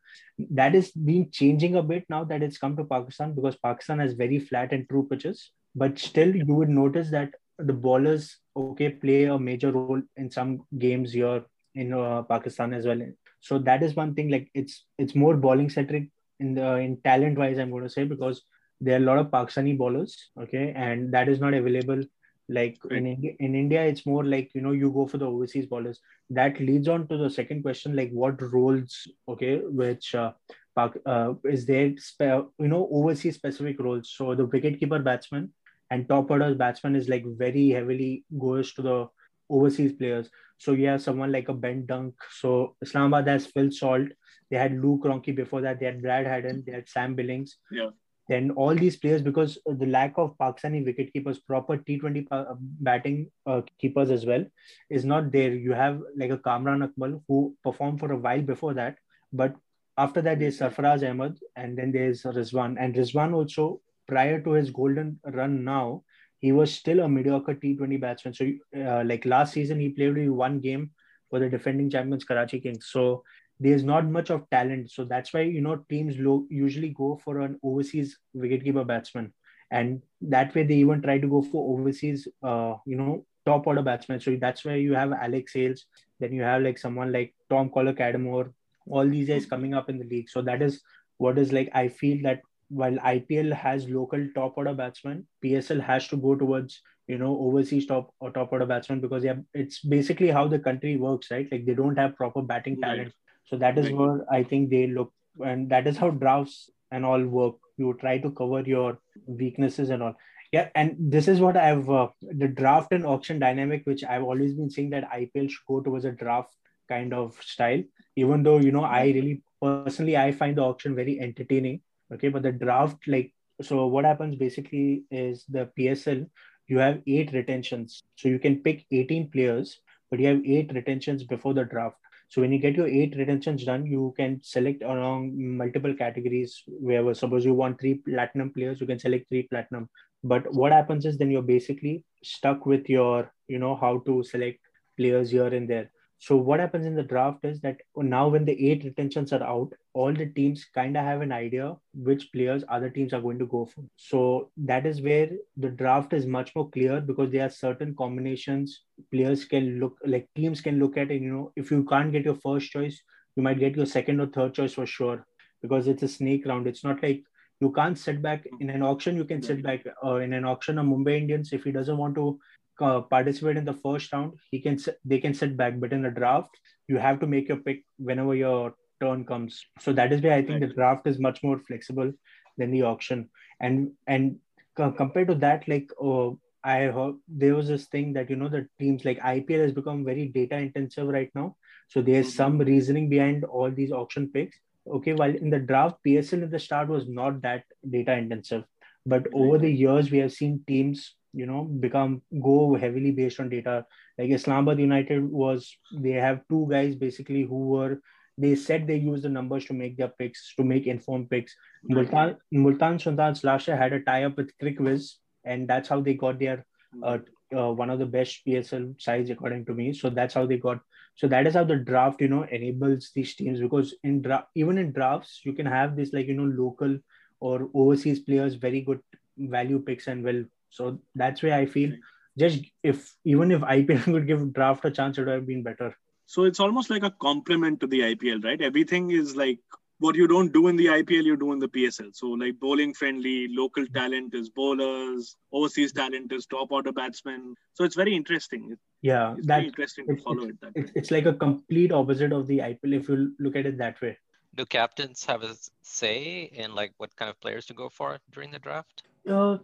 [0.61, 4.13] That is been changing a bit now that it's come to Pakistan because Pakistan has
[4.13, 9.23] very flat and true pitches, but still you would notice that the bowlers okay play
[9.25, 11.43] a major role in some games here
[11.75, 13.01] in uh, Pakistan as well.
[13.39, 14.29] So that is one thing.
[14.29, 17.57] Like it's it's more bowling centric in the in talent wise.
[17.57, 18.41] I'm going to say because
[18.79, 20.29] there are a lot of Pakistani bowlers.
[20.39, 22.03] Okay, and that is not available.
[22.49, 25.65] Like in India, in India, it's more like you know you go for the overseas
[25.65, 25.99] bowlers.
[26.29, 30.31] That leads on to the second question, like what roles, okay, which uh,
[30.75, 34.13] Pak, uh, is there, spe- you know, overseas specific roles.
[34.15, 35.51] So the wicketkeeper batsman
[35.89, 39.07] and top orders batsman is like very heavily goes to the
[39.49, 40.29] overseas players.
[40.57, 42.15] So you have someone like a Ben Dunk.
[42.31, 44.07] So Islamabad has Phil Salt.
[44.49, 45.79] They had Luke Ronchi before that.
[45.79, 46.63] They had Brad Haddin.
[46.65, 47.57] They had Sam Billings.
[47.71, 47.89] Yeah.
[48.29, 52.27] Then all these players, because the lack of Pakistani wicket keepers, proper T20
[52.59, 54.45] batting uh, keepers as well,
[54.89, 55.53] is not there.
[55.53, 58.97] You have like a Kamran Akmal who performed for a while before that,
[59.31, 59.55] but
[59.97, 62.75] after that there's Sarfaraz Ahmed and then there's Rizwan.
[62.79, 66.03] And Rizwan also, prior to his golden run now,
[66.39, 68.33] he was still a mediocre T20 batsman.
[68.33, 70.91] So, uh, like last season, he played only one game
[71.29, 72.87] for the defending champions Karachi Kings.
[72.91, 73.23] So
[73.59, 74.91] there's not much of talent.
[74.91, 79.33] So that's why you know teams lo- usually go for an overseas wicketkeeper batsman,
[79.71, 83.81] and that way they even try to go for overseas, uh, you know, top order
[83.81, 84.19] batsmen.
[84.19, 85.85] So that's why you have Alex Hales.
[86.19, 88.51] Then you have like someone like Tom Kohler-Cadmore.
[88.89, 90.29] All these guys coming up in the league.
[90.29, 90.81] So that is
[91.17, 91.69] what is like.
[91.73, 96.81] I feel that while IPL has local top order batsmen, PSL has to go towards
[97.07, 100.97] you know overseas top or top order batsmen because yeah, it's basically how the country
[100.97, 101.47] works, right?
[101.51, 102.89] Like they don't have proper batting Right.
[102.89, 103.13] talent,
[103.45, 103.95] so that is Right.
[103.95, 107.55] where I think they look, and that is how drafts and all work.
[107.77, 110.15] You try to cover your weaknesses and all.
[110.51, 114.53] Yeah, and this is what I've uh, the draft and auction dynamic, which I've always
[114.53, 116.55] been saying that IPL should go towards a draft
[116.89, 117.83] kind of style.
[118.15, 121.81] Even though you know, I really personally I find the auction very entertaining
[122.13, 126.27] Okay, but the draft, like, so what happens basically is the PSL,
[126.67, 128.03] you have eight retentions.
[128.15, 131.97] So you can pick 18 players, but you have eight retentions before the draft.
[132.29, 136.61] So when you get your eight retentions done, you can select along multiple categories.
[136.67, 139.89] Wherever suppose you want three platinum players, you can select three platinum.
[140.23, 144.59] But what happens is then you're basically stuck with your, you know, how to select
[144.97, 145.89] players here and there.
[146.19, 149.73] So what happens in the draft is that now when the eight retentions are out,
[149.93, 153.45] all the teams kind of have an idea which players other teams are going to
[153.45, 153.83] go for.
[153.97, 158.81] So that is where the draft is much more clear because there are certain combinations
[159.11, 162.25] players can look like teams can look at and you know if you can't get
[162.25, 163.01] your first choice,
[163.35, 165.25] you might get your second or third choice for sure
[165.61, 166.67] because it's a snake round.
[166.67, 167.23] It's not like
[167.59, 169.15] you can't sit back in an auction.
[169.15, 172.15] You can sit back uh, in an auction of Mumbai Indians if he doesn't want
[172.15, 172.39] to
[172.79, 175.79] uh, participate in the first round, he can they can sit back.
[175.79, 176.49] But in the draft,
[176.87, 179.63] you have to make your pick whenever your turn comes.
[179.79, 182.11] So that is why I think the draft is much more flexible
[182.57, 183.29] than the auction.
[183.59, 184.37] And and
[184.75, 186.31] compared to that, like uh,
[186.63, 190.05] I heard there was this thing that you know the teams like IPL has become
[190.05, 191.55] very data intensive right now.
[191.89, 192.37] So there's mm-hmm.
[192.37, 194.57] some reasoning behind all these auction picks.
[194.87, 198.63] Okay, while in the draft, PSL at the start was not that data intensive,
[199.05, 203.49] but over the years we have seen teams you know become go heavily based on
[203.49, 203.85] data.
[204.17, 208.01] Like islamabad united was they have two guys basically who were
[208.37, 211.55] they said they use the numbers to make their picks to make informed picks.
[211.83, 215.13] Multan multan sultans last year had a tie up with CricViz
[215.45, 216.65] and that's how they got their
[217.03, 217.17] uh,
[217.55, 219.93] uh, one of the best psl sides according to me.
[219.93, 220.79] So that's how they got
[221.17, 224.77] so that is how the draft you know enables these teams because in draft even
[224.77, 226.97] in drafts you can have this like you know local
[227.39, 229.01] or overseas players very good
[229.37, 231.93] value picks and well so that's why I feel
[232.37, 235.95] just if even if IPL could give draft a chance, it would have been better.
[236.25, 238.61] So it's almost like a complement to the IPL, right?
[238.61, 239.59] Everything is like
[239.99, 242.13] what you don't do in the IPL, you do in the PSL.
[242.13, 247.55] So like bowling friendly, local talent is bowlers, overseas talent is top order batsmen.
[247.73, 248.77] So it's very interesting.
[249.01, 250.61] Yeah, it's that, very interesting to follow it.
[250.61, 253.77] That it's, it's like a complete opposite of the IPL if you look at it
[253.77, 254.17] that way.
[254.55, 258.51] Do captains have a say in like what kind of players to go for during
[258.51, 259.03] the draft?
[259.27, 259.57] Uh,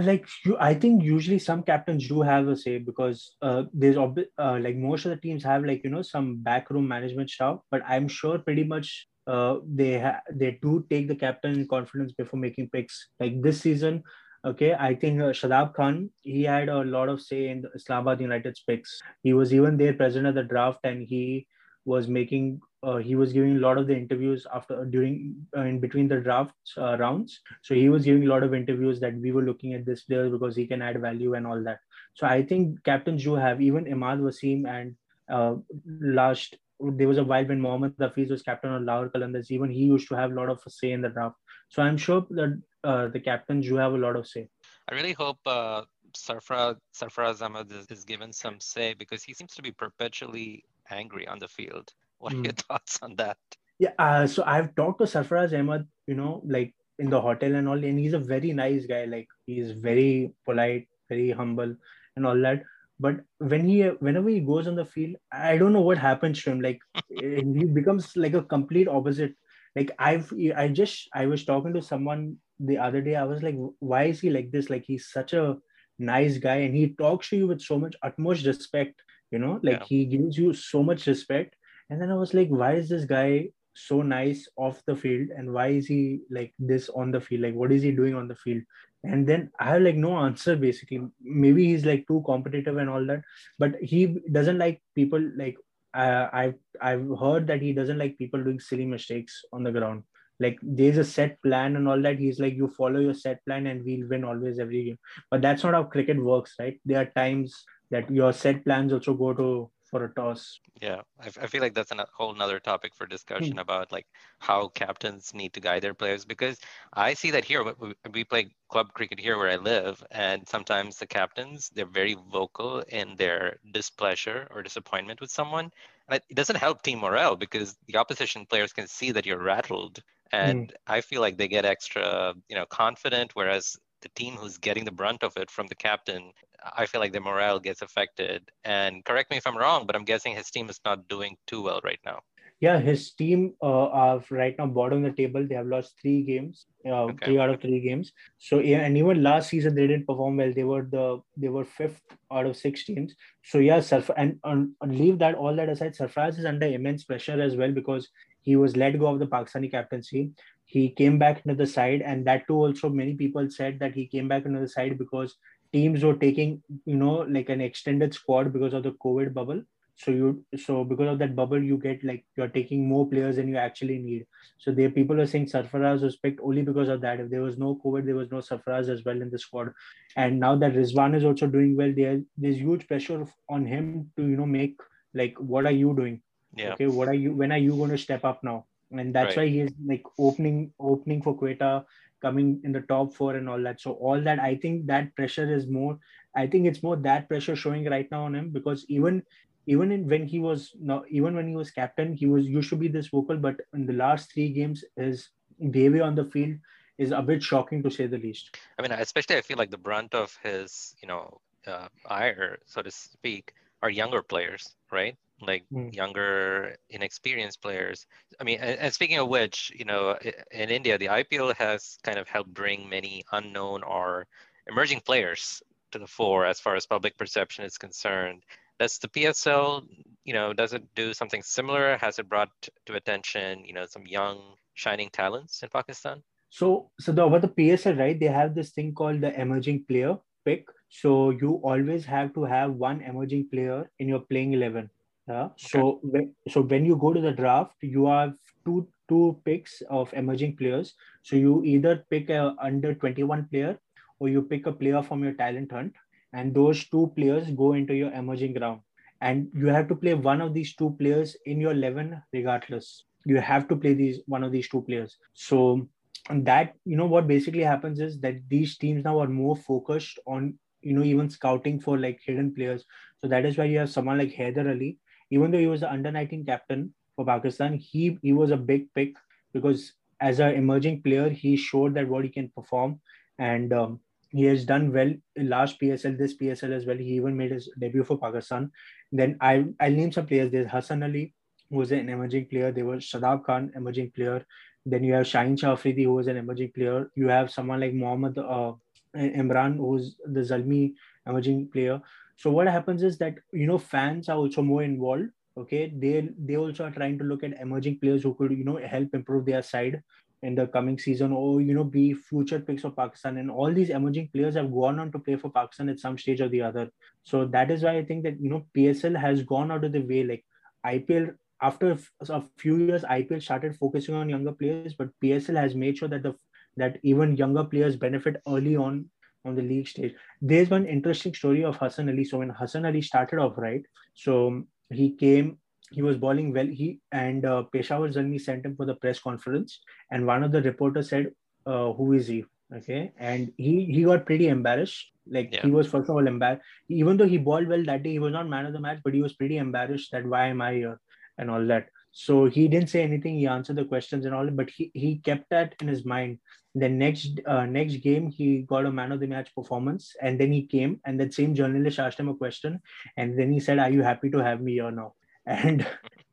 [0.00, 4.18] like you, I think usually some captains do have a say because uh, there's ob-
[4.38, 7.82] uh, like most of the teams have like you know some backroom management stuff, but
[7.86, 12.38] I'm sure pretty much uh, they ha- they do take the captain in confidence before
[12.38, 13.08] making picks.
[13.20, 14.02] Like this season,
[14.44, 18.20] okay, I think uh, Shadab Khan he had a lot of say in the Islamabad
[18.20, 19.00] United's picks.
[19.22, 21.46] He was even their president of the draft, and he
[21.84, 25.80] was making uh, he was giving a lot of the interviews after during uh, in
[25.80, 27.40] between the drafts uh, rounds.
[27.62, 30.28] So he was giving a lot of interviews that we were looking at this player
[30.28, 31.80] because he can add value and all that.
[32.14, 34.94] So i think captains do have even Imad Wasim and
[35.28, 35.56] uh,
[36.00, 39.84] last there was a while when Mohammad Hafiz was captain of Lahore Qalandars even he
[39.84, 41.36] used to have a lot of say in the draft.
[41.68, 44.48] So i'm sure that uh, the captains do have a lot of say.
[44.88, 45.82] I really hope uh...
[46.16, 51.26] Sarfraz, Sarfaraz Ahmed is, is given some say because he seems to be perpetually angry
[51.28, 51.92] on the field.
[52.18, 52.44] What are mm.
[52.44, 53.38] your thoughts on that?
[53.78, 57.68] Yeah, uh, so I've talked to Sarfaraz Ahmed, you know, like in the hotel and
[57.68, 59.04] all, and he's a very nice guy.
[59.04, 61.76] Like he's very polite, very humble,
[62.16, 62.62] and all that.
[62.98, 66.50] But when he, whenever he goes on the field, I don't know what happens to
[66.50, 66.62] him.
[66.62, 69.34] Like he becomes like a complete opposite.
[69.74, 73.16] Like I've, I just, I was talking to someone the other day.
[73.16, 74.70] I was like, why is he like this?
[74.70, 75.58] Like he's such a
[75.98, 79.80] nice guy, and he talks to you with so much utmost respect you know like
[79.80, 79.86] yeah.
[79.88, 81.56] he gives you so much respect
[81.90, 85.28] and then i was like why is this guy so nice off the field?
[85.36, 87.42] And why is he like this on the field?
[87.42, 88.62] Like what is he doing on the field?
[89.04, 91.00] And then i have like no answer basically.
[91.22, 93.22] Maybe he's like too competitive and all that.
[93.58, 95.56] But he doesn't like people like
[95.94, 100.02] uh, i've i've heard that he doesn't like people doing silly mistakes on the ground.
[100.40, 102.18] Like there's a set plan and all that.
[102.18, 104.98] He's like you follow your set plan and we'll win always every game.
[105.30, 106.80] But that's not how cricket works right?
[106.84, 107.54] There are times
[107.90, 110.60] that your set plans also go to for a toss.
[110.80, 113.58] Yeah, I, I feel like that's a whole nother topic for discussion hmm.
[113.58, 114.06] about like
[114.38, 116.58] how captains need to guide their players because
[116.92, 120.98] I see that here we, we play club cricket here where I live, and sometimes
[120.98, 125.70] the captains they're very vocal in their displeasure or disappointment with someone,
[126.08, 130.02] and it doesn't help team morale because the opposition players can see that you're rattled,
[130.32, 130.74] and mm.
[130.86, 134.92] I feel like they get extra you know confident, whereas the team who's getting the
[134.92, 136.32] brunt of it from the captain,
[136.76, 138.50] I feel like their morale gets affected.
[138.64, 141.62] And correct me if I'm wrong, but I'm guessing his team is not doing too
[141.62, 142.20] well right now.
[142.58, 145.46] Yeah, his team uh, are right now bottom of the table.
[145.46, 147.26] They have lost three games, uh, okay.
[147.26, 148.12] three out of three games.
[148.38, 150.52] So yeah, and even last season they didn't perform well.
[150.54, 152.00] They were the they were fifth
[152.32, 153.14] out of six teams.
[153.44, 155.94] So yeah, Surf and, and, and leave that all that aside.
[155.94, 158.08] Sarfraz is under immense pressure as well because
[158.40, 160.30] he was let go of the Pakistani captaincy.
[160.66, 164.06] He came back into the side, and that too also many people said that he
[164.06, 165.36] came back into the side because
[165.72, 169.62] teams were taking you know like an extended squad because of the COVID bubble.
[169.98, 173.48] So you so because of that bubble, you get like you're taking more players than
[173.48, 174.26] you actually need.
[174.58, 177.20] So there people are saying Sarfaraz was picked only because of that.
[177.20, 179.72] If there was no COVID, there was no Sarfaraz as well in the squad.
[180.16, 184.22] And now that Rizwan is also doing well, there there's huge pressure on him to
[184.22, 184.76] you know make
[185.14, 186.20] like what are you doing?
[186.54, 186.72] Yeah.
[186.72, 188.66] Okay, what are you when are you going to step up now?
[188.90, 189.36] And that's Right.
[189.36, 191.84] why he's like opening opening for Quetta,
[192.22, 193.80] coming in the top four and all that.
[193.80, 195.98] So all that I think that pressure is more.
[196.34, 199.22] I think it's more that pressure showing right now on him because even
[199.66, 202.76] even in, when he was no, even when he was captain, he was used to
[202.76, 205.30] be this vocal, but in the last three games, his
[205.70, 206.56] behavior on the field
[206.98, 208.56] is a bit shocking to say the least.
[208.78, 212.82] I mean, especially I feel like the brunt of his, you know, uh, ire, so
[212.82, 215.16] to speak, are younger players, right?
[215.40, 215.90] Like Hmm.
[215.90, 218.06] younger, inexperienced players.
[218.40, 220.16] I mean, and, and speaking of which, you know,
[220.50, 224.26] in India, the IPL has kind of helped bring many unknown or
[224.66, 225.62] emerging players
[225.92, 228.42] to the fore as far as public perception is concerned.
[228.78, 229.86] Does the PSL,
[230.24, 231.96] you know, does it do something similar?
[231.98, 232.50] Has it brought
[232.86, 236.22] to attention, you know, some young shining talents in Pakistan?
[236.50, 238.18] So, so the about the PSL, right?
[238.18, 240.66] They have this thing called the emerging player pick.
[240.88, 244.90] So you always have to have one emerging player in your playing eleven.
[245.28, 245.48] Yeah.
[245.56, 250.12] So when so when you go to the draft, you have two two picks of
[250.14, 250.94] emerging players.
[251.22, 253.78] So you either pick a under twenty one player
[254.20, 255.94] or you pick a player from your talent hunt,
[256.32, 258.80] and those two players go into your emerging round.
[259.20, 263.04] And you have to play one of these two players in your eleven regardless.
[263.24, 265.16] You have to play these one of these two players.
[265.34, 265.88] So
[266.30, 270.58] that you know what basically happens is that these teams now are more focused on
[270.82, 272.84] you know even scouting for like hidden players
[273.20, 274.98] so that is why you have someone like Haider Ali
[275.30, 278.92] even though he was the under 19 captain for Pakistan he he was a big
[278.94, 279.14] pick
[279.52, 283.00] because as an emerging player he showed that what he can perform.
[283.38, 284.00] And um,
[284.30, 286.96] he has done well in last PSL this PSL as well.
[286.96, 288.70] He even made his debut for Pakistan.
[289.12, 290.50] Then I I'll name some players.
[290.50, 291.34] There's Hassan Ali
[291.70, 292.72] who was an emerging player.
[292.72, 294.44] There was Shadab Khan emerging player.
[294.84, 297.10] Then you have Shaheen Shah who is an emerging player.
[297.14, 298.72] You have someone like Mohammad uh,
[299.14, 300.94] Imran, who's the Zalmi
[301.26, 302.00] emerging player.
[302.36, 305.28] So what happens is that you know fans are also more involved.
[305.58, 308.76] Okay, they they also are trying to look at emerging players who could you know
[308.76, 310.02] help improve their side
[310.42, 313.38] in the coming season or you know be future picks of Pakistan.
[313.38, 316.40] And all these emerging players have gone on to play for Pakistan at some stage
[316.42, 316.90] or the other.
[317.24, 320.00] So that is why I think that you know PSL has gone out of the
[320.00, 320.22] way.
[320.24, 320.44] Like
[320.84, 321.96] IPL after
[322.28, 326.22] a few years, IPL started focusing on younger players, but PSL has made sure that
[326.22, 326.34] the
[326.76, 329.08] that even younger players benefit early on
[329.46, 330.14] on the league stage.
[330.40, 332.24] There's one interesting story of Hassan Ali.
[332.24, 333.82] So when Hassan Ali started off, right?
[334.14, 335.58] So he came,
[335.90, 336.66] he was bowling well.
[336.66, 339.80] He and uh, Peshawar Zalmi sent him for the press conference,
[340.10, 341.32] and one of the reporters said,
[341.66, 342.44] uh, "Who is he?"
[342.74, 345.04] Okay, and he he got pretty embarrassed.
[345.36, 345.62] Like Yeah.
[345.62, 346.62] he was first of all embarrassed.
[346.88, 349.14] Even though he bowled well that day, he was not man of the match, but
[349.14, 350.98] he was pretty embarrassed that why am I here
[351.38, 351.88] and all that.
[352.18, 353.34] So he didn't say anything.
[353.36, 356.38] He answered the questions and all, but he, he kept that in his mind.
[356.74, 360.50] The next uh, next game, he got a man of the match performance, and then
[360.50, 362.80] he came, and that same journalist asked him a question,
[363.18, 365.12] and then he said, "Are you happy to have me here now?"
[365.46, 365.86] And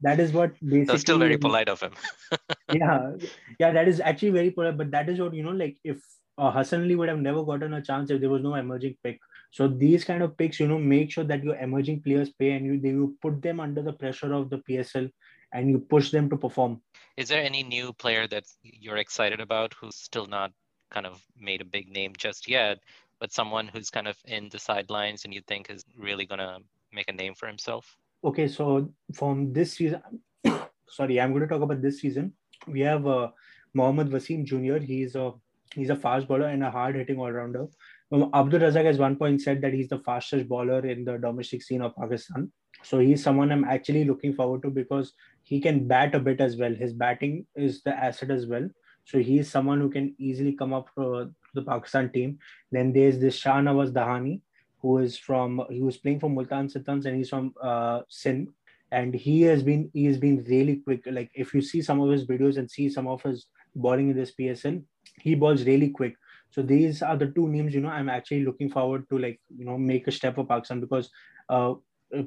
[0.03, 0.85] that is what basically.
[0.85, 1.91] That's still very polite of him.
[2.73, 3.11] yeah,
[3.59, 4.77] yeah, that is actually very polite.
[4.77, 5.99] But that is what you know, like if
[6.37, 9.19] uh, Hassan Ali would have never gotten a chance if there was no emerging pick.
[9.51, 12.65] So these kind of picks, you know, make sure that your emerging players pay and
[12.65, 15.11] you they you put them under the pressure of the PSL
[15.53, 16.81] and you push them to perform.
[17.15, 20.51] Is there any new player that you're excited about who's still not
[20.89, 22.79] kind of made a big name just yet,
[23.19, 26.57] but someone who's kind of in the sidelines and you think is really gonna
[26.91, 27.97] make a name for himself?
[28.23, 30.01] Okay, so from this season,
[30.87, 32.33] sorry, I'm going to talk about this season.
[32.67, 33.29] We have uh,
[33.73, 34.77] Mohammad Wasim Jr.
[34.77, 35.33] He's a
[35.75, 37.67] he's a fast bowler and a hard hitting all rounder.
[38.11, 41.63] Um, Abdul Razak has one point said that he's the fastest bowler in the domestic
[41.63, 42.51] scene of Pakistan.
[42.83, 46.57] So he's someone I'm actually looking forward to because he can bat a bit as
[46.57, 46.73] well.
[46.73, 48.69] His batting is the asset as well.
[49.05, 52.39] So he's someone who can easily come up uh, to the Pakistan team.
[52.71, 54.41] Then there's this Shah Nawaz Dahani,
[54.79, 58.49] who is from he was playing for Multan Sultans and he's from uh, Sindh.
[58.91, 61.03] And he has been he has been really quick.
[61.05, 64.15] Like if you see some of his videos and see some of his bowling in
[64.15, 64.83] this PSL,
[65.19, 66.15] he bowls really quick.
[66.53, 69.65] So these are the two names, you know, I'm actually looking forward to like, you
[69.65, 71.09] know, make a step for Pakistan because
[71.49, 71.73] uh,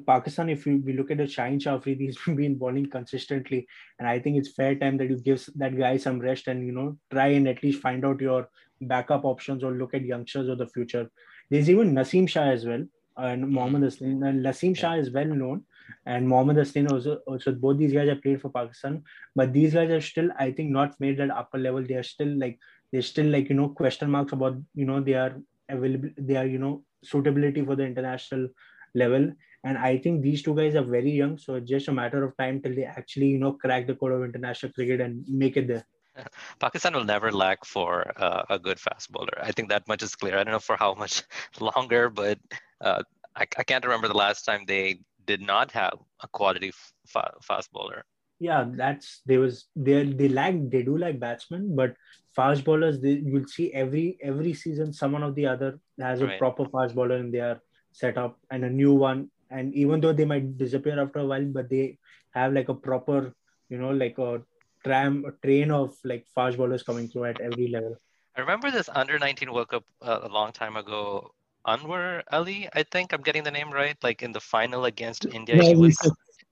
[0.05, 3.65] Pakistan, if we, we look at the Shaheen Shah Afridi, he's been bowling consistently.
[3.99, 6.73] And I think it's fair time that you give that guy some rest and, you
[6.73, 8.49] know, try and at least find out your
[8.81, 11.09] backup options or look at youngsters of the future.
[11.49, 12.83] There's even Nasim Shah as well.
[13.15, 14.27] And Mohammad Naseem.
[14.27, 15.63] And Naseem Shah is well known
[16.05, 19.03] and Mohammad Hasnain also, also both these guys have played for Pakistan,
[19.35, 21.83] but these guys are still, I think, not made that upper level.
[21.83, 22.59] They are still like
[22.91, 25.35] they're still like you know question marks about you know they are
[25.69, 28.47] available, they are you know suitability for the international
[28.95, 29.31] level.
[29.63, 32.37] And I think these two guys are very young, so it's just a matter of
[32.37, 35.67] time till they actually you know crack the code of international cricket and make it
[35.67, 35.85] there.
[36.59, 39.37] Pakistan will never lack for uh, a good fast bowler.
[39.41, 40.37] I think that much is clear.
[40.37, 41.23] I don't know for how much
[41.59, 42.39] longer, but
[42.81, 43.03] uh,
[43.35, 46.71] I, I, can't remember the last time they did not have a quality
[47.07, 48.05] fa- fast bowler.
[48.39, 51.95] Yeah, that's there was they they lack they do like batsmen, but
[52.37, 56.39] fast bowlers they, you'll see every every season someone of the other has a right.
[56.39, 57.59] proper fast bowler in their
[57.91, 59.29] setup and a new one.
[59.49, 61.97] And even though they might disappear after a while, but they
[62.31, 63.33] have like a proper
[63.69, 64.41] you know like a
[64.83, 67.95] tram a train of like fast bowlers coming through at every level.
[68.37, 71.31] I remember this under 19 World Cup uh, a long time ago.
[71.65, 73.97] Anwar Ali, I think I'm getting the name right.
[74.03, 75.97] Like in the final against India, he was.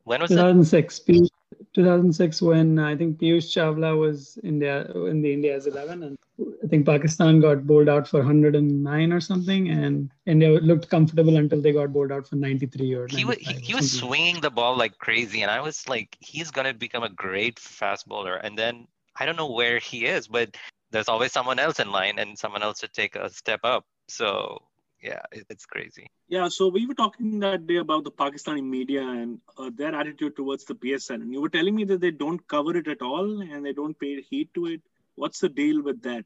[0.06, 1.30] When was 2006, it?
[1.74, 6.18] 2006 when uh, I think Piyush Chawla was India in the India's 11, and
[6.64, 11.60] I think Pakistan got bowled out for 109 or something, and India looked comfortable until
[11.60, 13.08] they got bowled out for 93 or.
[13.08, 16.52] He was he, he was swinging the ball like crazy, and I was like, he's
[16.52, 20.56] gonna become a great fast bowler, and then I don't know where he is, but
[20.92, 23.86] there's always someone else in line and someone else to take a step up.
[24.08, 24.62] So
[25.06, 26.08] yeah, it's crazy.
[26.28, 30.36] Yeah, so we were talking that day about the Pakistani media and uh, their attitude
[30.36, 33.42] towards the PSL, and you were telling me that they don't cover it at all
[33.42, 34.82] and they don't pay heed to it.
[35.16, 36.26] What's the deal with that?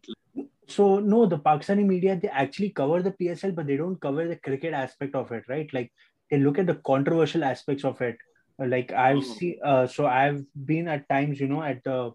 [0.68, 4.38] So no, the Pakistani media they actually cover the PSL, but they don't cover the
[4.38, 5.70] cricket aspect of it, right?
[5.74, 5.92] Like
[6.32, 8.18] they look at the controversial aspects of it.
[8.58, 9.34] Like I've oh.
[9.34, 12.14] seen, uh, so I've been at times, you know, at the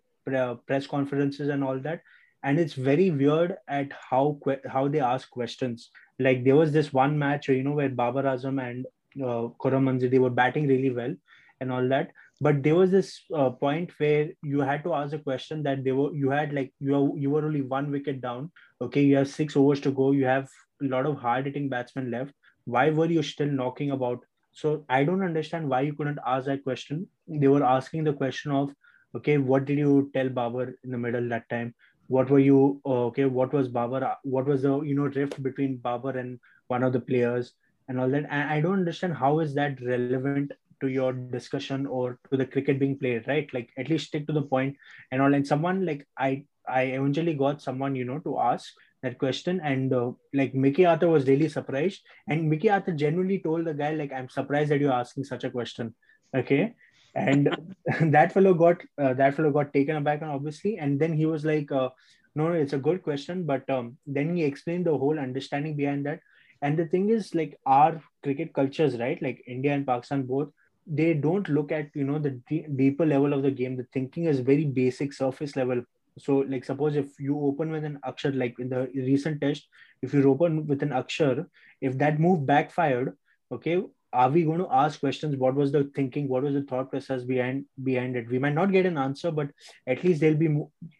[0.67, 2.01] press conferences and all that,
[2.43, 7.19] and it's very weird at how how they ask questions like there was this one
[7.19, 8.87] match, you know, where Babar Azam and
[9.23, 11.15] uh, Khurram they were batting really well
[11.61, 12.11] and all that.
[12.41, 15.93] But there was this uh, point where you had to ask a question that they
[15.93, 18.51] were you had like you are, you were only one wicket down.
[18.81, 20.11] Okay, you have six overs to go.
[20.13, 20.49] You have
[20.83, 22.35] a lot of hard hitting batsmen left.
[22.65, 24.25] Why were you still knocking about?
[24.53, 27.07] So I don't understand why you couldn't ask that question.
[27.29, 28.73] They were asking the question of,
[29.17, 31.75] okay, what did you tell Babar in the middle that time?
[32.15, 35.77] What were you uh, okay what was Babar what was the you know rift between
[35.87, 36.39] Babar and
[36.69, 37.55] one of the players
[37.89, 38.27] and all that?
[38.31, 42.79] And I don't understand how is that relevant to your discussion or to the cricket
[42.79, 43.53] being played right?
[43.53, 44.77] Like at least stick to the point
[45.11, 45.35] and all.
[45.35, 49.93] And someone like I I eventually got someone you know to ask that question and
[49.93, 52.03] uh, like Mickey Arthur was really surprised.
[52.29, 55.51] And Mickey Arthur genuinely told the guy like I'm surprised that you're asking such a
[55.51, 55.95] question.
[56.35, 56.75] Okay
[57.15, 57.57] and
[58.01, 60.79] that fellow got uh, that fellow got taken aback and obviously.
[60.79, 61.91] And then he was like uh,
[62.35, 66.21] no, it's a good question but um, then he explained the whole understanding behind that.
[66.63, 70.49] And the thing is like our cricket cultures right like india and pakistan both
[70.87, 73.77] they don't look at you know the d- deeper level of the game.
[73.77, 75.83] The thinking is very basic surface level.
[76.19, 79.67] So like suppose if you open with an Axar like in the recent test
[80.03, 81.47] if you open with an Axar
[81.81, 83.17] if that move backfired
[83.51, 83.83] okay
[84.15, 85.37] are we going to ask questions?
[85.37, 86.29] What was the thinking?
[86.29, 88.29] What was the thought process behind behind it?
[88.31, 89.51] We might not get an answer but
[89.87, 90.51] at least they'll be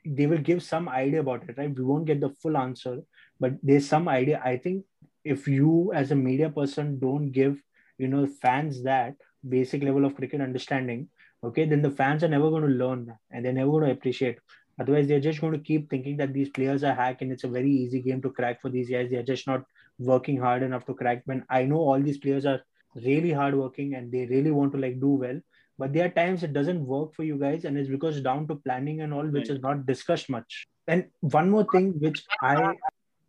[0.05, 1.75] they will give some idea about it right?
[1.75, 2.99] We won't get the full answer
[3.39, 4.43] but there's some idea.
[4.45, 4.85] I think
[5.25, 7.63] if you as a media person don't give
[7.99, 9.15] you know fans that
[9.49, 11.09] basic level of cricket understanding
[11.45, 14.39] okay then the fans are never going to learn and they're never going to appreciate.
[14.81, 17.57] Otherwise they're just going to keep thinking that these players are hack and it's a
[17.57, 19.09] very easy game to crack for these guys.
[19.11, 19.63] They're just not
[19.99, 21.23] working hard enough to crack.
[21.27, 22.61] When i know all these players are
[22.95, 25.41] really hardworking and they really want to like do well.
[25.79, 28.57] But there are times it doesn't work for you guys and it's because down to
[28.57, 30.67] planning and all which is not discussed much.
[30.87, 32.75] And one more thing which i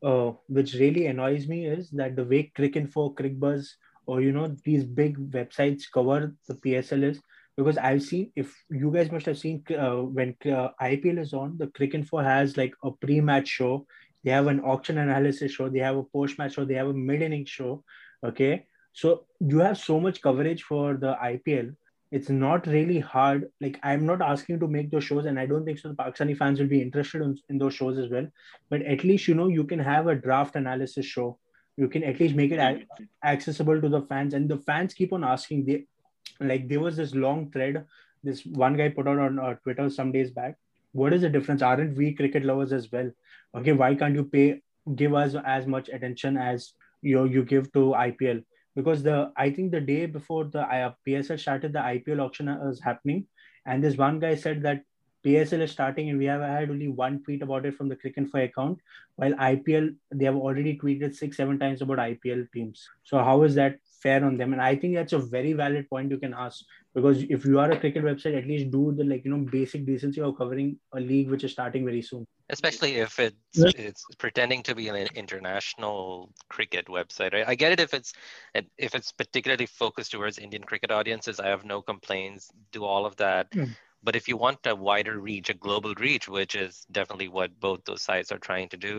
[0.03, 3.67] uh, which really annoys me is that the way Cricinfo, Cricbuzz
[4.05, 7.21] or you know these big websites cover the PSL is
[7.57, 11.57] because I've seen if you guys must have seen uh, when uh, IPL is on,
[11.57, 13.87] the Cricinfo has like a pre-match show,
[14.23, 17.45] they have an auction analysis show, they have a post-match show, they have a mid-inning
[17.45, 17.83] show,
[18.23, 21.75] okay, so you have so much coverage for the IPL.
[22.11, 23.49] It's not really hard.
[23.59, 25.89] Like I'm not asking to make those shows, and I don't think so.
[25.89, 28.25] The Pakistani fans will be interested in, in those shows as well.
[28.69, 31.37] But at least you know you can have a draft analysis show.
[31.75, 35.11] You can at least make it a- accessible to the fans, and the fans keep
[35.11, 35.65] on asking.
[35.65, 35.83] They
[36.39, 37.83] like there was this long thread.
[38.23, 40.57] This one guy put out on uh, Twitter some days back.
[40.93, 41.61] What is the difference?
[41.61, 43.11] Aren't we cricket lovers as well?
[43.53, 44.61] Okay, why can't you pay
[44.95, 48.45] give us as much attention as you you give to IPL?
[48.75, 52.81] Because the I think the day before the uh, PSL started, the IPL auction was
[52.81, 53.25] happening,
[53.65, 54.83] and this one guy said that
[55.25, 58.43] PSL is starting, and we have had only one tweet about it from the Cricinfo
[58.43, 58.79] account,
[59.15, 62.87] while IPL they have already tweeted six seven times about IPL teams.
[63.03, 64.53] So how is that fair on them.
[64.57, 66.63] And i think that's a very valid point you can ask.
[66.97, 69.85] Because if you are a cricket website at least do the like you know basic
[69.91, 72.25] decency of covering a league which is starting very soon.
[72.55, 73.71] Especially if it's Yeah.
[73.87, 77.47] it's pretending to be an international cricket website right?
[77.53, 78.13] i get it if it's
[78.87, 81.39] if it's particularly focused towards indian cricket audiences.
[81.39, 83.47] I have no complaints do all of that.
[83.57, 83.73] Hmm.
[84.07, 87.81] but if you want a wider reach a global reach which is definitely what both
[87.85, 88.95] those sites are trying to do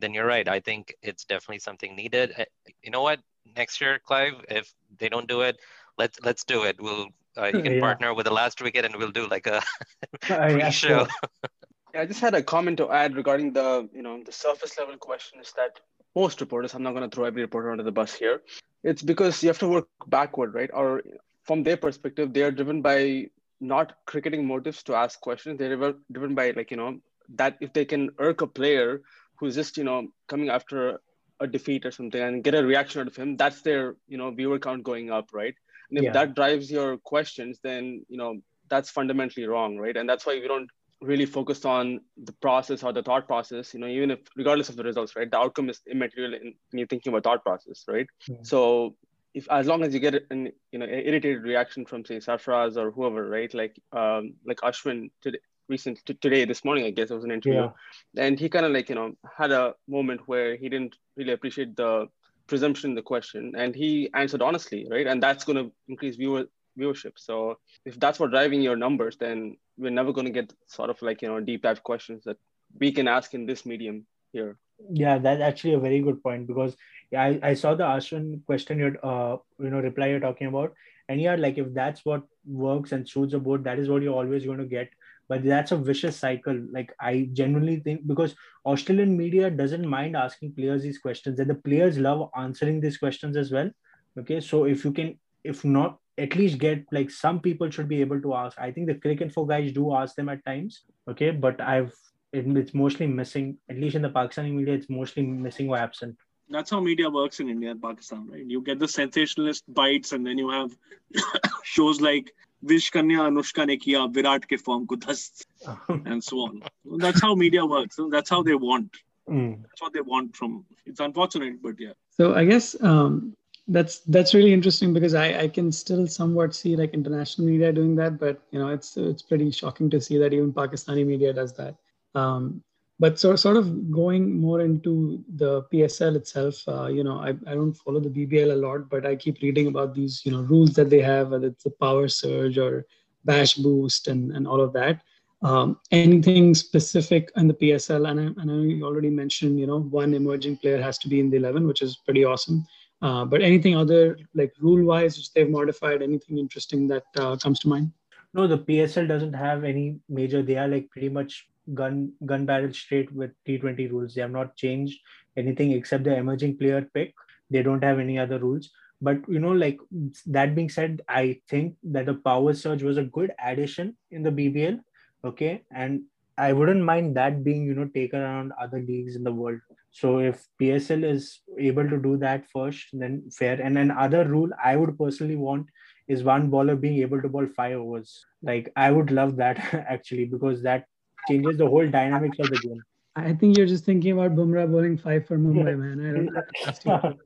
[0.00, 0.48] then you're right.
[0.48, 2.34] I think it's definitely something needed.
[2.38, 2.44] Uh,
[2.82, 3.20] you know what
[3.56, 5.58] next year clive if they don't do it
[5.98, 7.80] let's let's do it we'll uh, you can Yeah.
[7.80, 9.62] partner with the last wicket and we'll do like a
[10.30, 11.06] Uh, pre-show sure.
[11.94, 15.52] I just had a comment to add regarding the you know the surface level questions
[15.56, 15.80] that
[16.14, 16.74] most reporters.
[16.74, 18.42] I'm not going to throw every reporter under the bus here.
[18.84, 20.70] It's because you have to work backward, right?
[20.72, 21.02] Or
[21.44, 23.26] from their perspective, they are driven by
[23.60, 25.58] not cricketing motives to ask questions.
[25.58, 27.00] They're driven- driven by like you know
[27.36, 29.00] that if they can irk a player
[29.36, 31.00] who's just you know coming after
[31.40, 34.30] a defeat or something and get a reaction out of him, that's their you know
[34.30, 35.54] viewer count going up, right?
[35.90, 36.12] And if Yeah.
[36.12, 39.96] that drives your questions, then you know that's fundamentally wrong, right?
[39.96, 40.70] And that's why we don't
[41.00, 43.72] really focus on the process or the thought process.
[43.74, 45.30] You know, even if regardless of the results, right?
[45.30, 48.06] The outcome is immaterial in, when you're thinking about thought process, right?
[48.26, 48.36] Yeah.
[48.42, 48.96] So
[49.34, 52.90] if as long as you get an you know irritated reaction from say Safraz or
[52.90, 53.52] whoever, right?
[53.54, 55.38] Like um like Ashwin today
[55.68, 57.70] recent t- today this morning I guess it was an interview Yeah.
[58.16, 61.76] and he kind of like you know had a moment where he didn't really appreciate
[61.76, 62.08] the
[62.46, 66.46] presumption in the question and he answered honestly right and that's going to increase viewer
[66.78, 70.90] viewership so if that's what driving your numbers then we're never going to get sort
[70.90, 72.36] of like you know deep dive questions that
[72.80, 74.58] we can ask in this medium here
[74.98, 76.74] Yeah, that's actually a very good point because
[77.12, 80.74] yeah, I, I saw the Ashwin question you're uh you know reply you're talking about,
[81.08, 82.22] and yeah, like if that's what
[82.64, 84.92] works and suits a board, that is what you're always going to get.
[85.28, 86.58] But that's a vicious cycle.
[86.72, 91.54] Like I genuinely think because Australian media doesn't mind asking players these questions, and the
[91.54, 93.70] players love answering these questions as well.
[94.18, 98.00] Okay, so if you can, if not, at least get like some people should be
[98.00, 98.58] able to ask.
[98.58, 100.82] I think the Cricinfo guys do ask them at times.
[101.08, 101.92] Okay, but I've
[102.32, 106.16] it, it's mostly missing at least in the pakistani media it's mostly missing or absent
[106.50, 108.44] That's how media works in India and Pakistan, right?
[108.52, 110.70] You get the sensationalist bites, and then you have
[111.62, 112.30] shows like
[112.62, 115.44] Vish Kanya Anushka ne kiya Virat ke form ko dhast,
[115.88, 116.62] and so on.
[116.98, 117.98] That's how media works.
[118.10, 118.90] That's how they want.
[119.28, 119.62] Mm.
[119.62, 120.64] That's what they want from.
[120.86, 121.92] It's unfortunate, but yeah.
[122.10, 123.34] So I guess um,
[123.68, 127.94] that's that's really interesting because I, I can still somewhat see like international media doing
[127.96, 131.52] that, but you know it's it's pretty shocking to see that even Pakistani media does
[131.54, 131.76] that.
[132.14, 132.62] Um,
[132.98, 137.54] but so sort of going more into the PSL itself, uh, you know, I, I
[137.54, 140.74] don't follow the BBL a lot, but I keep reading about these you know rules
[140.74, 142.86] that they have, whether it's the power surge or
[143.24, 145.02] bash boost and and all of that.
[145.42, 149.80] Um, anything specific in the PSL, and I, I know you already mentioned, you know,
[149.80, 152.66] one emerging player has to be in the 11, which is pretty awesome.
[153.02, 157.60] Uh, but anything other like rule wise, which they've modified, anything interesting that uh, comes
[157.60, 157.92] to mind?
[158.34, 162.72] no the psl doesn't have any major they are like pretty much gun gun barrel
[162.72, 164.14] straight with t20 rules.
[164.14, 164.98] They have not changed
[165.36, 167.14] anything except the emerging player pick.
[167.50, 168.70] They don't have any other rules.
[169.00, 169.78] But you know like
[170.26, 174.30] that being said i think that the power surge was a good addition in the
[174.30, 174.80] bbl
[175.24, 175.62] okay?
[175.70, 176.02] And
[176.36, 179.60] i wouldn't mind that being you know taken around other leagues in the world.
[179.90, 183.60] So if psl is able to do that first then fair.
[183.60, 185.66] And another rule i would personally want
[186.08, 188.24] is one bowler being able to bowl five overs.
[188.42, 189.58] Like i would love that
[189.88, 190.86] actually because that
[191.28, 192.82] changes the whole dynamics of the game
[193.16, 195.96] I think you're just thinking about Bumrah bowling five for Mumbai, man.
[196.06, 197.14] I don't know.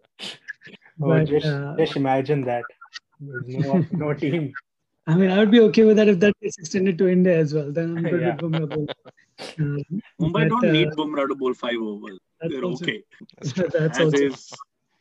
[1.01, 2.64] Oh, But, just, uh, just imagine that
[3.20, 4.53] There's no, no team
[5.07, 7.53] I mean, I would be okay with that if that is extended to India as
[7.53, 7.72] well.
[7.72, 8.36] Then I'm good Yeah.
[8.36, 8.88] with Bumrah bowling.
[9.59, 12.18] Um, Mumbai but, don't uh, need Bumrah to bowl five overs.
[12.40, 13.03] They're also- okay.
[13.43, 14.53] That's As also is.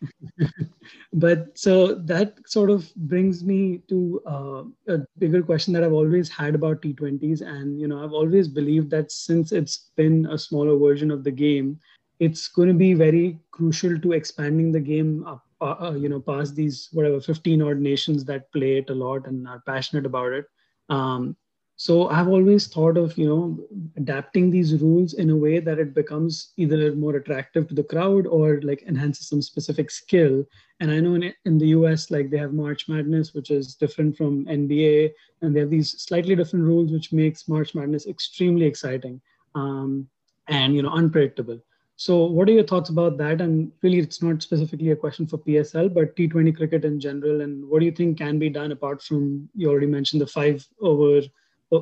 [1.14, 6.30] but so that sort of brings me to uh, a bigger question that I've always
[6.30, 10.78] had about T20s, and you know I've always believed that since it's been a smaller
[10.78, 11.80] version of the game,
[12.20, 16.20] it's going to be very crucial to expanding the game up, uh, uh, you know,
[16.20, 20.32] past these whatever 15 odd nations that play it a lot and are passionate about
[20.34, 20.45] it.
[20.89, 21.36] Um,
[21.82, 23.60] so I've always thought of you know
[23.98, 28.28] adapting these rules in a way that it becomes either more attractive to the crowd
[28.28, 30.46] or like enhances some specific skill.
[30.80, 34.16] And I know in, in the US, like they have March Madness, which is different
[34.16, 35.10] from NBA,
[35.42, 39.20] and they have these slightly different rules, which makes March Madness extremely exciting
[39.56, 40.08] um,
[40.50, 41.60] and you know unpredictable.
[41.96, 43.42] So, what are your thoughts about that?
[43.42, 47.42] And really, it's not specifically a question for PSL, but T20 cricket in general.
[47.42, 50.64] And what do you think can be done apart from you already mentioned the five
[50.80, 51.22] over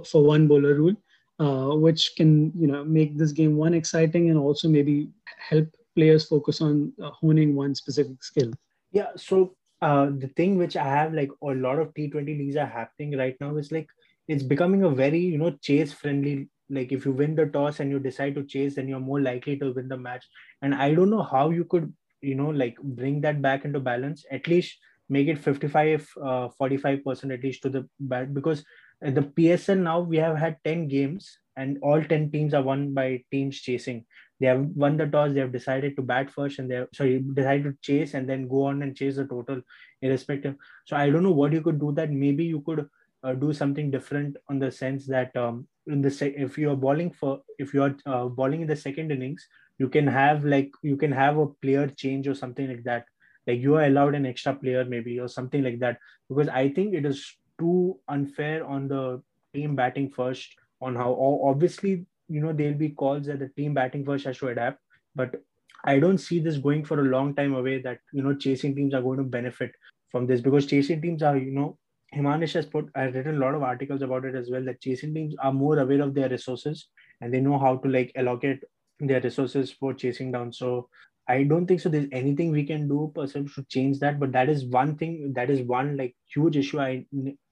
[0.06, 0.96] for one bowler rule,
[1.40, 5.10] uh, which can you know make this game one exciting and also maybe
[5.50, 8.52] help players focus on uh, honing one specific skill.
[8.98, 12.66] yeah so uh, the thing which I have like a lot of T20 leagues are
[12.66, 13.88] happening right now is like
[14.28, 16.50] it's becoming a very you know chase friendly.
[16.70, 19.58] Like if you win the toss and you decide to chase, then you're more likely
[19.58, 20.26] to win the match.
[20.62, 24.26] And I don't know how you could you know like bring that back into balance.
[24.32, 24.78] At least
[25.10, 28.64] make it 55 uh, 45% at least to the bat because
[29.02, 33.24] the PSL now we have had 10 games and all 10 teams are won by
[33.32, 34.06] teams chasing.
[34.40, 37.20] They have won the toss they have decided to bat first and they have sorry
[37.20, 39.62] decided to chase and then go on and chase the total
[40.02, 40.56] irrespective.
[40.86, 42.12] So i don't know what you could do that.
[42.12, 42.88] Maybe you could
[43.24, 47.42] uh, do something different on the sense that um, in the if you're bowling for
[47.58, 49.46] if you're uh, bowling in the second innings
[49.78, 53.06] you can have like you can have a player change or something like that.
[53.48, 55.98] Like you are allowed an extra player maybe or something like that
[56.30, 59.22] because i think it is too unfair on the
[59.54, 64.06] team batting first on how obviously you know there'll be calls that the team batting
[64.06, 64.80] first has to adapt
[65.16, 65.42] but
[65.86, 68.94] i don't see this going for a long time away that you know chasing teams
[68.94, 69.72] are going to benefit
[70.12, 71.78] from this because chasing teams are you know
[72.16, 75.14] Himanish has put I've written a lot of articles about it as well that chasing
[75.14, 76.88] teams are more aware of their resources
[77.22, 78.64] and they know how to like allocate
[79.00, 80.52] their resources for chasing down.
[80.52, 80.90] So
[81.30, 81.90] I don't think so.
[81.90, 85.34] There's anything we can do per se to change that, but that is one thing.
[85.36, 86.80] That is one like huge issue.
[86.82, 87.06] I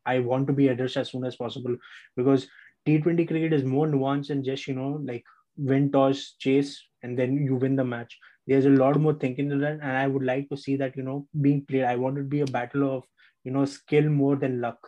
[0.06, 1.78] I want to be addressed as soon as possible
[2.16, 2.48] because
[2.86, 5.24] T20 cricket is more nuanced than just, you know, like
[5.58, 6.74] win toss, chase,
[7.04, 8.18] and then you win the match.
[8.48, 9.80] There's a lot more thinking in that.
[9.82, 11.84] And I would like to see that, you know, being played.
[11.84, 13.04] I want it to be a battle of,
[13.44, 14.80] you know, skill more than luck.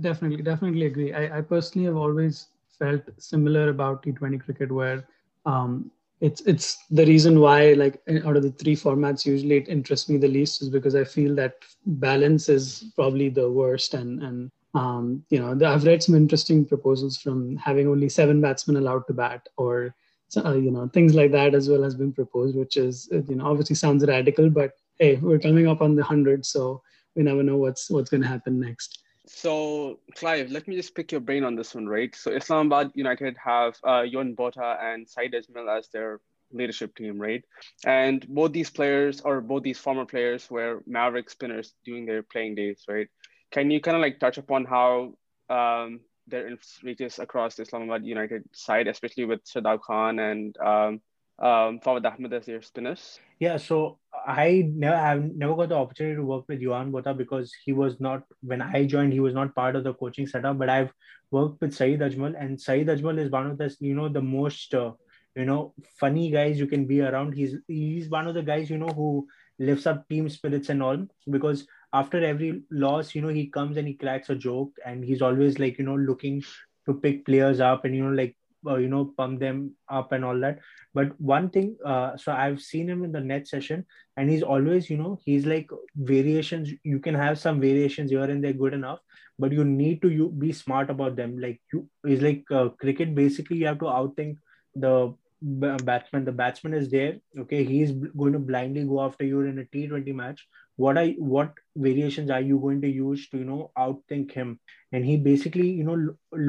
[0.00, 1.12] Definitely, definitely agree.
[1.12, 5.06] I, I personally have always felt similar about T20 cricket where
[5.44, 5.90] um,
[6.20, 10.16] it's it's the reason why like out of the three formats usually it interests me
[10.16, 15.24] the least is because i feel that balance is probably the worst and and um,
[15.30, 19.48] you know, I've read some interesting proposals from having only seven batsmen allowed to bat,
[19.56, 19.94] or
[20.36, 23.36] uh, you know, things like that as well has been proposed, which is uh, you
[23.36, 26.82] know obviously sounds radical, but hey, we're coming up on the hundred, so
[27.14, 29.02] we never know what's what's going to happen next.
[29.28, 32.14] So, Clive, let me just pick your brain on this one, right?
[32.14, 36.20] So, Islamabad United have uh, Johan Botha and Saeed Ajmal as their
[36.52, 37.44] leadership team, right?
[37.84, 42.54] And both these players, or both these former players, were maverick spinners during their playing
[42.54, 43.08] days, right?
[43.50, 45.14] Can you kind of like touch upon how
[45.48, 51.00] um, their influence reaches across the Islamabad United side, especially with Shadab Khan and um,
[51.38, 53.20] um, Fawad Ahmed as their spinners?
[53.38, 57.52] Yeah, so I never have never got the opportunity to work with Johan Botha because
[57.64, 60.58] he was not when I joined he was not part of the coaching setup.
[60.58, 60.92] But I've
[61.30, 64.74] worked with Saeed Ajmal, and Saeed Ajmal is one of the you know the most
[64.74, 64.92] uh,
[65.36, 67.34] you know funny guys you can be around.
[67.34, 69.26] He's he's one of the guys you know who
[69.58, 73.88] lifts up team spirits and all because after every loss, you know, he comes and
[73.88, 76.42] he cracks a joke and he's always like, you know, looking
[76.86, 78.36] to pick players up and, you know, like,
[78.66, 80.58] uh, you know, pump them up and all that.
[80.94, 83.84] But one thing, uh, so I've seen him in the net session
[84.16, 86.70] and he's always, you know, he's like variations.
[86.82, 89.00] You can have some variations here and they're good enough,
[89.38, 91.38] but you need to you be smart about them.
[91.38, 93.14] Like you, is like uh, cricket.
[93.14, 94.36] Basically, you have to outthink
[94.74, 96.24] the batsman.
[96.24, 97.16] The batsman is there.
[97.38, 100.46] Okay, he's going to blindly go after you in a T20 match
[100.76, 104.60] what are what variations are you going to use to you know outthink him
[104.96, 105.96] and he basically you know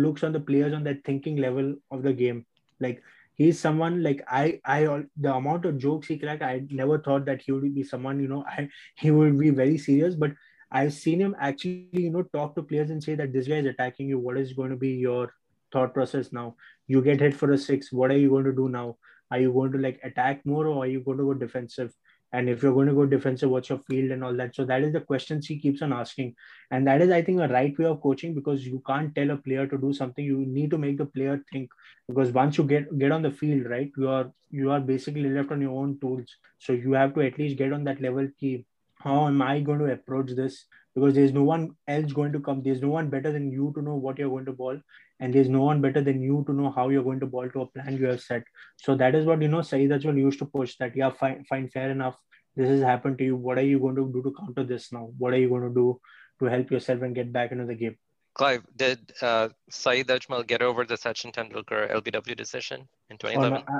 [0.07, 2.45] looks on the players on that thinking level of the game.
[2.79, 3.03] Like
[3.37, 4.79] he's someone like i i
[5.25, 8.27] the amount of jokes he cracked i never thought that he would be someone you
[8.27, 10.31] know I, he would be very serious but
[10.71, 13.65] i've seen him actually you know talk to players and say that this guy is
[13.67, 14.19] attacking you.
[14.19, 15.33] What is going to be your
[15.71, 16.55] thought process now?
[16.87, 17.91] You get hit for a six.
[17.91, 18.97] What are you going to do now?
[19.31, 21.93] Are you going to like attack more or are you going to go defensive
[22.33, 24.55] and if you're going to go defensive what's your field and all that?
[24.55, 26.35] So that is the questions he keeps on asking.
[26.71, 29.37] And that is i think a right way of coaching because you can't tell a
[29.37, 30.23] player to do something.
[30.23, 31.69] You need to make the player think
[32.07, 35.51] because once you get get on the field right you are you are basically left
[35.51, 36.35] on your own tools.
[36.59, 38.65] So you have to at least get on that level key.
[38.99, 40.65] How am i going to approach this
[40.97, 42.63] because there's no one else going to come.
[42.63, 44.79] There's no one better than you to know what you're going to ball
[45.19, 47.61] and there's no one better than you to know how you're going to ball to
[47.61, 48.43] a plan you have set.
[48.77, 51.69] So that is what you know Saeed Ajmal used to push that yeah fine fine
[51.69, 52.17] fair enough.
[52.55, 53.35] This has happened to you.
[53.35, 55.11] What are you going to do to counter this now?
[55.17, 55.99] What are you going to do
[56.39, 57.97] to help yourself and get back into the game?
[58.33, 63.63] Clive, did uh, Saeed Ajmal get over the Sachin Tendulkar LBW decision in 2011?
[63.67, 63.79] Oh,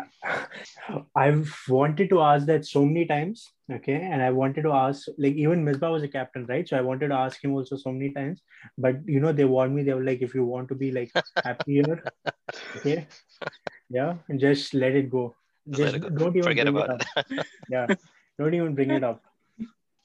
[0.89, 4.71] no, I, have wanted to ask that so many times, okay, and I wanted to
[4.71, 6.67] ask, like, even Misbah was a captain, right?
[6.67, 8.41] So I wanted to ask him also so many times,
[8.77, 11.11] but you know, they warned me, they were like, if you want to be like
[11.43, 12.03] happier,
[12.77, 13.07] okay,
[13.89, 15.35] yeah, and just let it go.
[15.69, 16.09] Just it go.
[16.09, 17.25] don't even forget about it.
[17.29, 17.45] it.
[17.69, 17.87] yeah,
[18.39, 19.23] don't even bring it up.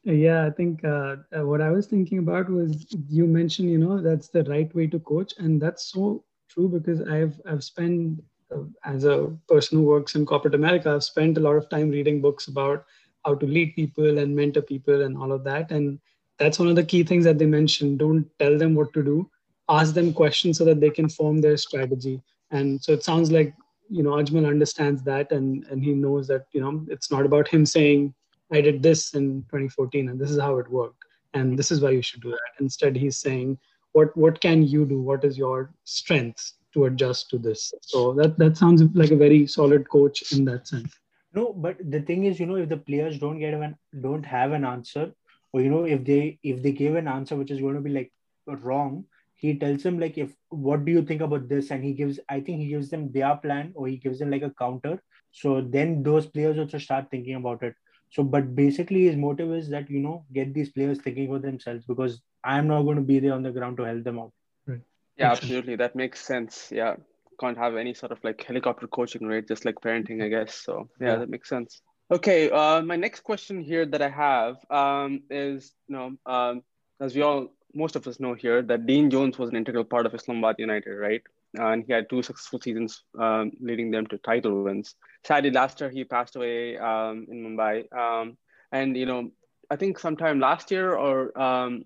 [0.05, 4.03] Yeah, I think uh, uh, what I was thinking about was you mentioned, you know,
[4.03, 8.21] that's the right way to coach, and that's so true because I've I've spent
[8.53, 11.91] uh, as a person who works in corporate America, I've spent a lot of time
[11.91, 12.85] reading books about
[13.25, 15.71] how to lead people and mentor people and all of that.
[15.71, 16.01] And
[16.39, 17.99] that's one of the key things that they mentioned.
[17.99, 19.31] Don't tell them what to do.
[19.69, 22.21] Ask them questions so that they can form their strategy.
[22.51, 23.55] And so it sounds like
[23.89, 27.49] you know Ajmal understands that, and and he knows that you know it's not about
[27.49, 28.15] him saying
[28.51, 31.05] I did this in 2014 and this is how it worked
[31.35, 32.61] and this is why you should do that.
[32.61, 33.59] Instead, he's saying
[33.93, 35.01] what what can you do?
[35.01, 37.73] What is your strength to adjust to this?
[37.83, 40.99] So that that sounds like a very solid coach in that sense.
[41.35, 44.53] No, but the thing is, you know, if the players don't get an don't have
[44.53, 45.13] an answer,
[45.53, 47.91] or you know, if they if they give an answer which is going to be
[47.91, 48.13] like
[48.47, 49.05] wrong,
[49.35, 52.41] he tells them like if what do you think about this, and he gives I
[52.41, 55.03] think he gives them their plan or he gives them like a counter.
[55.31, 57.75] So then those players also start thinking about it.
[58.11, 61.87] So, but basically his motive is that you know get these players thinking for themselves
[61.87, 64.33] because I'm not going to be there on the ground to help them out.
[64.67, 64.81] Right.
[65.17, 65.77] Yeah, absolutely.
[65.77, 66.71] That makes sense.
[66.71, 66.97] Yeah.
[67.41, 69.47] Can't have any sort of like helicopter coaching, right?
[69.47, 70.55] Just like parenting, I guess.
[70.55, 71.17] So yeah, Yeah.
[71.19, 71.81] that makes sense.
[72.11, 72.51] Okay.
[72.51, 76.63] Uh, my next question here that I have um, is, you know, um,
[77.01, 80.07] as we all, most of us know here, that Dean Jones was an integral part
[80.07, 81.23] of Islamabad United, right?
[81.55, 84.95] And he had two successful seasons, um, leading them to title wins.
[85.27, 87.91] Sadly, last year he passed away um, in Mumbai.
[87.93, 88.37] Um,
[88.73, 89.31] and you know,
[89.71, 91.85] I think sometime last year or um,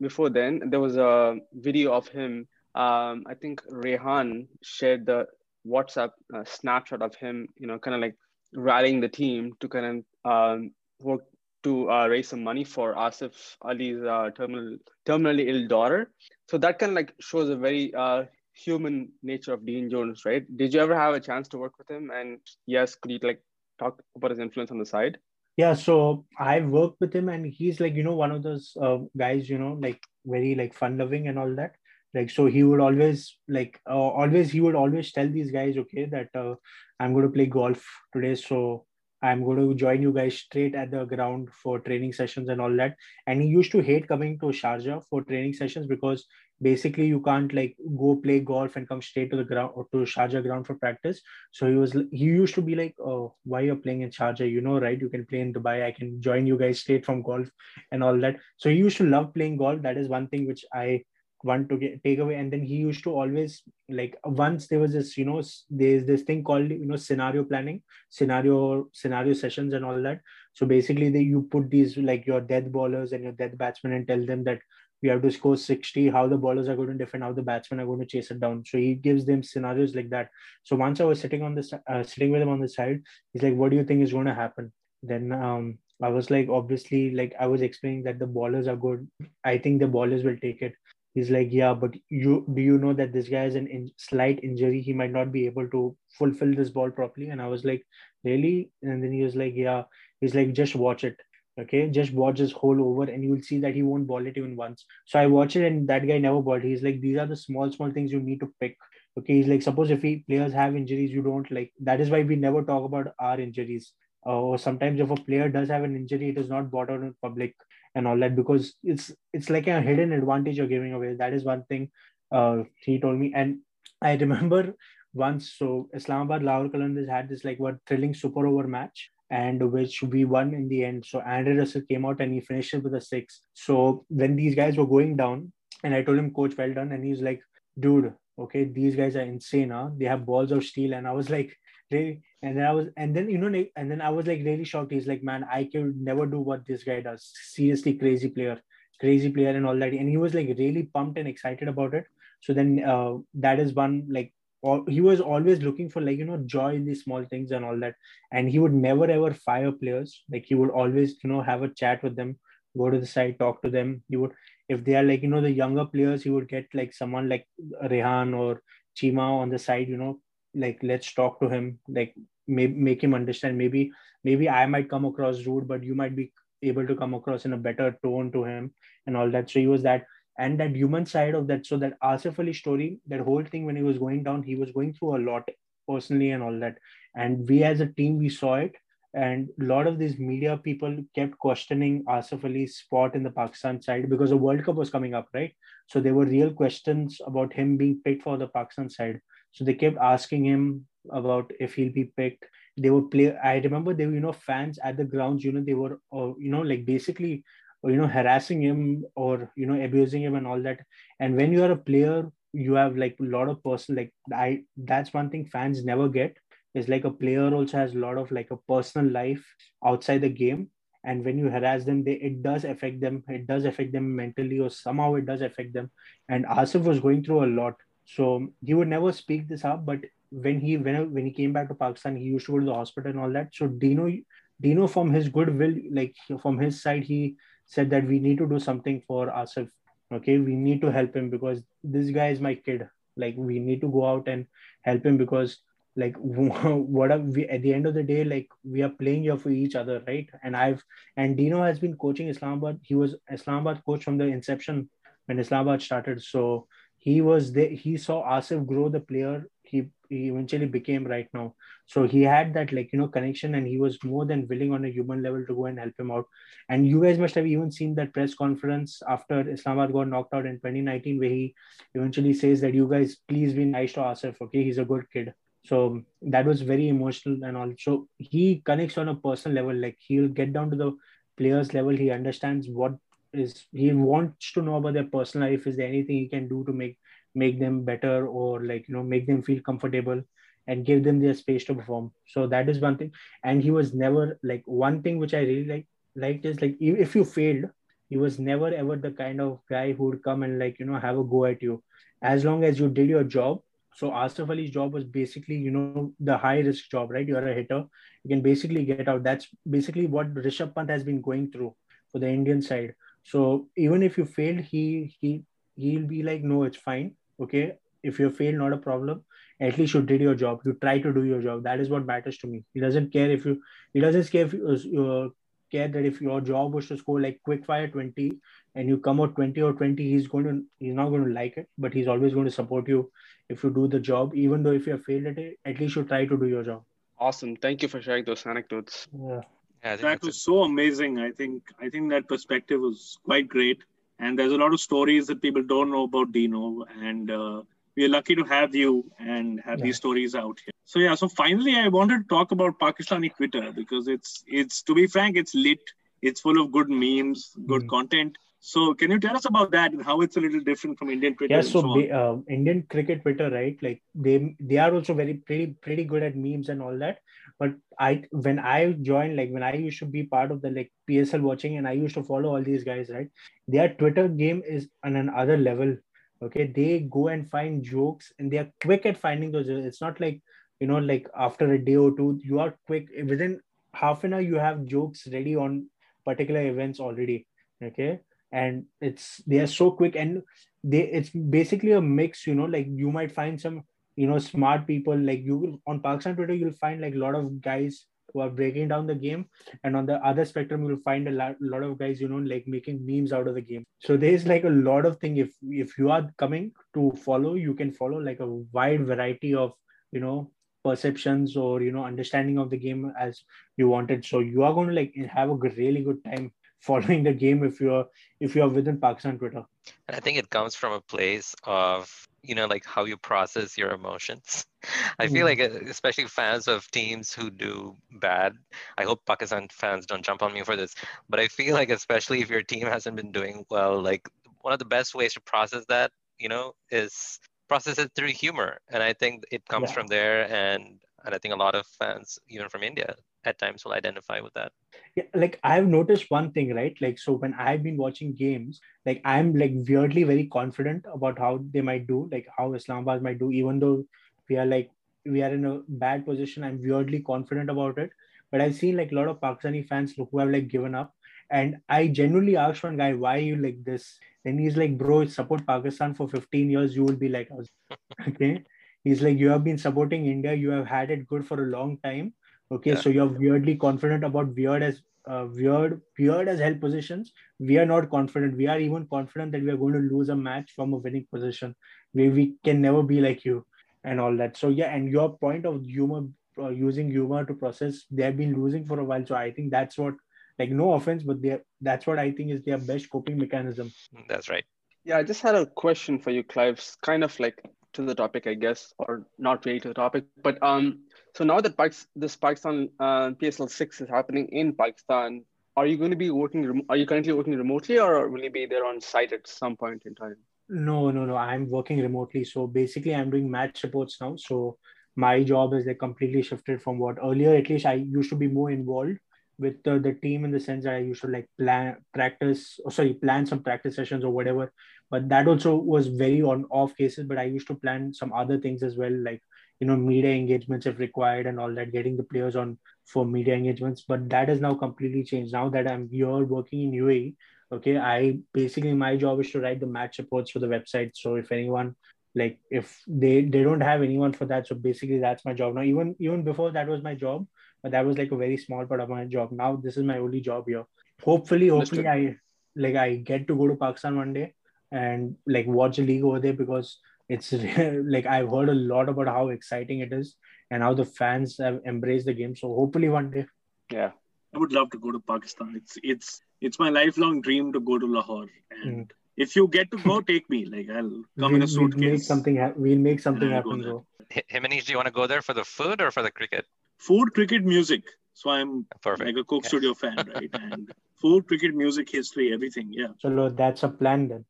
[0.00, 2.46] before then, there was a video of him.
[2.76, 5.26] Um, I think Rehan shared the
[5.66, 8.16] WhatsApp uh, snapshot of him, you know, kind of like
[8.54, 10.70] rallying the team to kind of um,
[11.00, 11.22] work
[11.64, 16.10] to uh, raise some money for Asif Ali's uh, terminal, terminally ill daughter.
[16.48, 20.44] So that kind of like shows a very uh, human nature of Dean Jones, right?
[20.56, 22.10] Did you ever have a chance to work with him?
[22.14, 23.42] And yes, could you like
[23.78, 25.18] talk about his influence on the side?
[25.56, 28.98] Yeah, so I've worked with him, and he's like you know one of those uh,
[29.16, 31.76] guys, you know, like very like fun loving and all that.
[32.16, 36.06] Like so, he would always like uh, always he would always tell these guys, okay,
[36.06, 36.54] that uh,
[36.98, 38.86] I'm going to play golf today, so
[39.22, 42.74] I'm going to join you guys straight at the ground for training sessions and all
[42.76, 42.96] that.
[43.26, 46.26] And he used to hate coming to Sharjah for training sessions because
[46.60, 49.98] basically you can't like go play golf and come straight to the ground or to
[49.98, 51.20] Sharjah ground for practice.
[51.52, 54.50] So he was he used to be like, oh, why you're playing in Sharjah?
[54.50, 55.00] You know, right?
[55.00, 55.84] You can play in Dubai.
[55.84, 57.48] I can join you guys straight from golf
[57.90, 58.36] and all that.
[58.58, 59.82] So he used to love playing golf.
[59.82, 61.02] That is one thing which I
[61.42, 62.36] want to get take away.
[62.36, 66.22] And then he used to always like once there was this you know there's this
[66.22, 70.20] thing called you know scenario planning scenario scenario sessions and all that.
[70.54, 74.08] So basically they, you put these like your death ballers and your death batsmen and
[74.08, 74.60] tell them that
[75.02, 77.80] we have to score 60 how the ballers are going to defend how the batsmen
[77.80, 78.64] are going to chase it down.
[78.66, 80.30] So he gives them scenarios like that.
[80.62, 83.42] So once i was sitting on this uh, sitting with him on the side he's
[83.42, 84.72] like what do you think is going to happen?
[85.02, 89.08] Then um I was like, obviously, like I was explaining that the ballers are good.
[89.44, 90.74] I think the ballers will take it
[91.16, 94.42] he's like yeah but you do you know that this guy has an in, slight
[94.44, 94.80] injury?
[94.80, 97.30] He might not be able to fulfill this ball properly.
[97.30, 97.82] And i was like
[98.24, 98.70] really?
[98.82, 99.84] And then he was like yeah.
[100.20, 101.16] He's like just watch it
[101.60, 101.88] okay?
[101.90, 104.56] Just watch this whole over and you will see that he won't ball it even
[104.56, 104.84] once.
[105.06, 106.62] So i watch it and that guy never balled.
[106.62, 108.76] He's like these are the small small things you need to pick
[109.18, 109.34] okay?
[109.34, 111.72] He's like suppose if we players have injuries you don't like.
[111.80, 113.92] That is why we never talk about our injuries.
[114.26, 117.00] Uh, or sometimes if a player does have an injury it is not brought out
[117.00, 117.54] in public
[117.96, 121.14] and all that because it's it's like a hidden advantage you're giving away.
[121.14, 121.90] That is one thing
[122.30, 123.32] uh, he told me.
[123.34, 123.60] And
[124.02, 124.74] I remember
[125.14, 130.02] once, so Islamabad Lahore Qalandars had this like what thrilling super over match and which
[130.02, 131.06] we won in the end.
[131.06, 133.40] So Andre Russell came out and he finished it with a six.
[133.54, 136.92] So when these guys were going down, and I told him, Coach, well done.
[136.92, 137.40] And he's like,
[137.78, 139.90] dude, okay, these guys are insane, huh?
[139.96, 140.94] They have balls of steel.
[140.94, 141.56] And I was like,
[141.90, 142.22] really?
[142.42, 144.92] And then I was, and then you know, and then I was like really shocked.
[144.92, 147.32] He's like, man, I could never do what this guy does.
[147.52, 148.60] Seriously, crazy player,
[149.00, 149.92] crazy player, and all that.
[149.92, 152.04] And he was like really pumped and excited about it.
[152.42, 154.32] So then uh, that is one like
[154.62, 157.64] all, he was always looking for like you know joy in these small things and
[157.64, 157.94] all that.
[158.32, 160.22] And he would never ever fire players.
[160.30, 162.38] Like he would always you know have a chat with them,
[162.76, 164.02] go to the side, talk to them.
[164.08, 164.32] He would
[164.68, 167.46] if they are like you know the younger players, he would get like someone like
[167.90, 168.62] Rehan or
[168.96, 170.20] Chima on the side, you know,
[170.56, 172.14] like let's talk to him like
[172.46, 173.58] maybe make him understand.
[173.58, 173.92] Maybe
[174.24, 176.32] maybe i might come across rude but you might be
[176.62, 178.72] able to come across in a better tone to him
[179.06, 179.50] and all that.
[179.50, 180.04] So he was that
[180.38, 181.66] and that human side of that.
[181.66, 184.72] So that asif ali story that whole thing when he was going down he was
[184.72, 185.48] going through a lot
[185.88, 186.78] personally and all that.
[187.14, 188.74] And we as a team we saw it.
[189.14, 193.80] And a lot of these media people kept questioning Asif Ali's spot in the Pakistan
[193.80, 195.54] side because the World Cup was coming up, right?
[195.86, 199.20] So there were real questions about him being picked for the Pakistan side.
[199.56, 202.44] So they kept asking him about if he'll be picked.
[202.78, 203.36] They would play.
[203.36, 205.44] I remember they were, you know, fans at the grounds.
[205.44, 207.44] You know, they were, uh, you know, like basically,
[207.84, 210.80] you know, harassing him or you know, abusing him and all that.
[211.20, 214.02] And when you are a player, you have like a lot of personal.
[214.02, 216.36] Like I, that's one thing fans never get.
[216.74, 219.42] Is like a player also has a lot of like a personal life
[219.84, 220.70] outside the game,
[221.04, 224.58] and when you harass them they it does affect them it does affect them mentally
[224.58, 225.90] or somehow it does affect them
[226.28, 227.74] and asif was going through a lot
[228.06, 230.00] so he would never speak this up but
[230.30, 232.74] when he when, when he came back to pakistan he used to go to the
[232.74, 233.54] hospital and all that.
[233.54, 234.24] So Deano
[234.62, 237.36] Deano from his goodwill like from his side he
[237.66, 239.68] said that we need to do something for asif
[240.12, 240.38] okay?
[240.38, 242.88] We need to help him because this guy is my kid.
[243.16, 244.46] Like we need to go out and
[244.82, 245.58] help him because
[245.96, 249.36] like what are we at the end of the day like we are playing here
[249.36, 250.28] for each other right?
[250.42, 250.82] And i've
[251.16, 252.80] and Deano has been coaching islamabad.
[252.82, 254.90] He was islamabad coach from the inception
[255.26, 256.22] when islamabad started.
[256.22, 256.66] So
[257.08, 259.34] he was there he saw asif grow the player
[259.70, 259.78] he
[260.08, 261.54] he eventually became right now.
[261.86, 264.84] So he had that like you know connection and he was more than willing on
[264.84, 266.26] a human level to go and help him out.
[266.68, 270.46] And you guys must have even seen that press conference after islamabad got knocked out
[270.46, 271.54] in 2019 where he
[271.94, 274.64] eventually says that you guys please be nice to asif okay?
[274.64, 275.32] He's a good kid.
[275.64, 280.28] So that was very emotional and also he connects on a personal level like he'll
[280.28, 280.92] get down to the
[281.36, 281.96] players level.
[281.96, 282.94] He understands what
[283.36, 286.64] is he wants to know about their personal life is there anything he can do
[286.64, 286.98] to make
[287.34, 290.22] make them better or like you know make them feel comfortable
[290.68, 293.12] and give them their space to perform so that is one thing
[293.44, 297.14] and he was never like one thing which i really like liked is like if
[297.14, 297.66] you failed
[298.08, 300.98] he was never ever the kind of guy who would come and like you know
[300.98, 301.82] have a go at you
[302.22, 303.60] as long as you did your job
[303.96, 307.26] so Asif Ali's job was basically, you know, the high risk job, right?
[307.26, 307.84] You're a hitter.
[308.24, 309.22] You can basically get out.
[309.22, 311.74] That's basically what Rishabh Pant has been going through
[312.12, 312.94] for the Indian side.
[313.32, 315.44] So even if you failed, he he
[315.76, 317.14] he'll be like, no, it's fine.
[317.40, 317.64] Okay.
[318.02, 319.24] If you fail, not a problem.
[319.60, 320.60] At least you did your job.
[320.64, 321.64] You try to do your job.
[321.64, 322.62] That is what matters to me.
[322.74, 323.60] He doesn't care if you
[323.92, 325.28] he doesn't care if you uh,
[325.70, 328.32] care that if your job was to score like quick fire 20
[328.74, 331.56] and you come out 20 or 20 he's going to he's not going to like
[331.56, 333.10] it but he's always going to support you
[333.48, 335.96] if you do the job even though if you have failed at it at least
[335.96, 336.84] you try to do your job
[337.18, 339.40] awesome thank you for sharing those anecdotes yeah,
[339.86, 341.18] Yeah, that that's was so amazing.
[341.18, 343.82] I think I think that perspective was quite great.
[344.18, 347.62] And there's a lot of stories that people don't know about Deano, and uh,
[347.96, 349.84] we are lucky to have you and have Yeah.
[349.86, 350.72] these stories out here.
[350.84, 354.94] So yeah, so finally, I wanted to talk about Pakistani Twitter because it's it's to
[354.94, 355.94] be frank, it's lit.
[356.22, 357.88] It's full of good memes, good Mm.
[357.96, 358.38] content.
[358.60, 361.34] So can you tell us about that and how it's a little different from Indian
[361.36, 361.54] Twitter?
[361.56, 362.10] yeah so so on?
[362.20, 364.36] uh, indian cricket twitter right like they
[364.70, 367.20] they are also very pretty pretty good at memes and all that
[367.58, 370.92] but i when i joined like when i used to be part of the like
[371.10, 373.28] psl watching and i used to follow all these guys right?
[373.68, 375.96] Their twitter game is on another level
[376.42, 376.66] okay?
[376.66, 380.42] They go and find jokes and they are quick at finding those it's not like
[380.80, 383.08] you know like after a day or two you are quick.
[383.24, 383.60] Within
[383.94, 385.86] half an hour you have jokes ready on
[386.24, 387.46] particular events already
[387.82, 388.20] okay?
[388.52, 390.42] And it's they are so quick and
[390.84, 392.66] they it's basically a mix you know?
[392.66, 393.84] Like you might find some
[394.16, 397.60] you know smart people like you on pakistan twitter you'll find like a lot of
[397.60, 399.46] guys who are breaking down the game.
[399.84, 402.66] And on the other spectrum you'll find a lot, lot of guys you know like
[402.66, 403.84] making memes out of the game.
[404.00, 405.38] So there's like a lot of thing.
[405.38, 408.46] If if you are coming to follow you can follow like a
[408.78, 409.72] wide variety of
[410.12, 410.50] you know
[410.84, 413.42] perceptions or you know understanding of the game as
[413.76, 417.32] you wanted so you are going to like have a really good time following the
[417.32, 418.04] game if you're
[418.38, 419.64] if you're within pakistan twitter.
[420.06, 423.76] And I think it comes from a place of, you know, like how you process
[423.78, 424.66] your emotions.
[425.18, 428.54] I feel like, uh, especially fans of teams who do bad,
[428.98, 430.94] I hope Pakistan fans don't jump on me for this,
[431.28, 434.28] but I feel like, especially if your team hasn't been doing well, like
[434.62, 438.78] one of the best ways to process that, you know, is process it through humor.
[438.88, 439.92] And I think it comes Yeah.
[439.92, 440.50] from there.
[440.52, 443.14] And, and I think a lot of fans, even from India,
[443.46, 444.72] at times will identify with that.
[445.14, 446.96] yeah, like I've noticed one thing, right?
[447.00, 451.64] Like, so when I've been watching games, like I'm like weirdly very confident about how
[451.72, 454.04] they might do, like how Islamabad might do, even though
[454.48, 454.90] we are like
[455.24, 456.64] we are in a bad position.
[456.64, 458.10] I'm weirdly confident about it.
[458.52, 461.12] But I've seen like a lot of Pakistani fans who have like given up.
[461.50, 464.18] And I genuinely asked one guy, why are you like this?
[464.44, 467.48] And he's like, bro, support Pakistan for 15 years, you will be like
[468.28, 468.62] okay.
[469.02, 471.98] He's like, you have been supporting India, you have had it good for a long
[472.02, 472.34] time
[472.70, 473.00] okay Yeah.
[473.00, 477.86] so you're weirdly confident about weird as uh, weird weird as hell positions we are
[477.86, 480.92] not confident we are even confident that we are going to lose a match from
[480.92, 481.74] a winning position
[482.12, 483.64] where we can never be like you
[484.04, 486.22] and all that so yeah and your point of humor
[486.58, 489.70] uh, using humor to process they have been losing for a while so i think
[489.70, 490.14] that's what
[490.58, 493.90] like no offense but they that's what i think is their best coping mechanism
[494.28, 494.64] That's right.
[495.04, 496.78] Yeah, I just had a question for you, Clive.
[496.78, 497.62] It's Kind of like
[497.92, 500.24] to the topic, I guess, or not really to the topic.
[500.42, 501.04] But um,
[501.36, 501.76] so now that
[502.14, 505.44] this Pakistan uh, PSL six is happening in Pakistan,
[505.76, 506.82] are you going to be working?
[506.88, 510.04] Are you currently working remotely, or will you be there on site at some point
[510.06, 510.36] in time?
[510.70, 511.36] No, no, no.
[511.36, 512.42] I'm working remotely.
[512.44, 514.36] So basically, I'm doing match reports now.
[514.36, 514.78] So
[515.14, 518.48] my job is like completely shifted from what earlier, at least I used to be
[518.48, 519.18] more involved
[519.58, 522.90] with the, the team in the sense that I used to like plan practice or
[522.90, 524.72] sorry plan some practice sessions or whatever.
[525.10, 527.26] But that also was very on off cases.
[527.26, 529.42] But I used to plan some other things as well, like
[529.80, 533.54] you know media engagements if required and all that, getting the players on for media
[533.54, 534.04] engagements.
[534.06, 535.52] But that has now completely changed.
[535.52, 537.34] Now that I'm here working in UAE,
[537.72, 541.12] okay, I basically my job is to write the match reports for the website.
[541.14, 541.94] So if anyone
[542.36, 545.82] like if they they don't have anyone for that so basically that's my job now
[545.82, 547.46] even even before that was my job
[547.82, 550.18] but that was like a very small part of my job now this is my
[550.18, 550.84] only job here
[551.24, 552.36] hopefully hopefully i
[552.84, 554.52] like i get to go to pakistan one day
[554.92, 556.98] and like watch the league over there because
[557.28, 557.52] it's
[558.14, 560.36] like i've heard a lot about how exciting it is
[560.70, 563.46] and how the fans have embraced the game so hopefully one day
[563.92, 564.12] yeah
[564.54, 565.72] I would love to go to Pakistan.
[565.78, 568.46] It's it's it's my lifelong dream to go to Lahore.
[568.70, 569.10] And Mm.
[569.44, 570.60] if you get to go, take me.
[570.74, 571.10] Like I'll
[571.42, 573.82] come in a we'll, we'll make something ha- we'll make something Yeah, I'll go happen
[573.82, 573.90] there.
[573.90, 574.06] bro
[574.36, 576.64] Hi- Himanish, do you want to go there for the food or for the cricket?
[577.08, 578.04] Food, cricket, music.
[578.32, 578.72] So I'm
[579.02, 579.28] Perfect.
[579.28, 579.68] like a Coke Yeah.
[579.74, 580.50] Studio fan, right?
[580.68, 580.90] And
[581.24, 582.88] food, cricket, music, history, everything.
[583.02, 583.12] Yeah.
[583.18, 584.44] so that's a plan then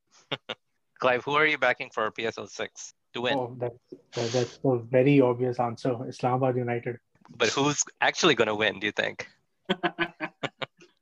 [0.98, 3.34] Clive, who are you backing for PSL six to win?
[3.36, 3.78] oh that's
[4.14, 6.96] that, that's a very obvious answer islamabad united
[7.30, 8.78] But who's actually going to win?
[8.80, 9.28] Do you think?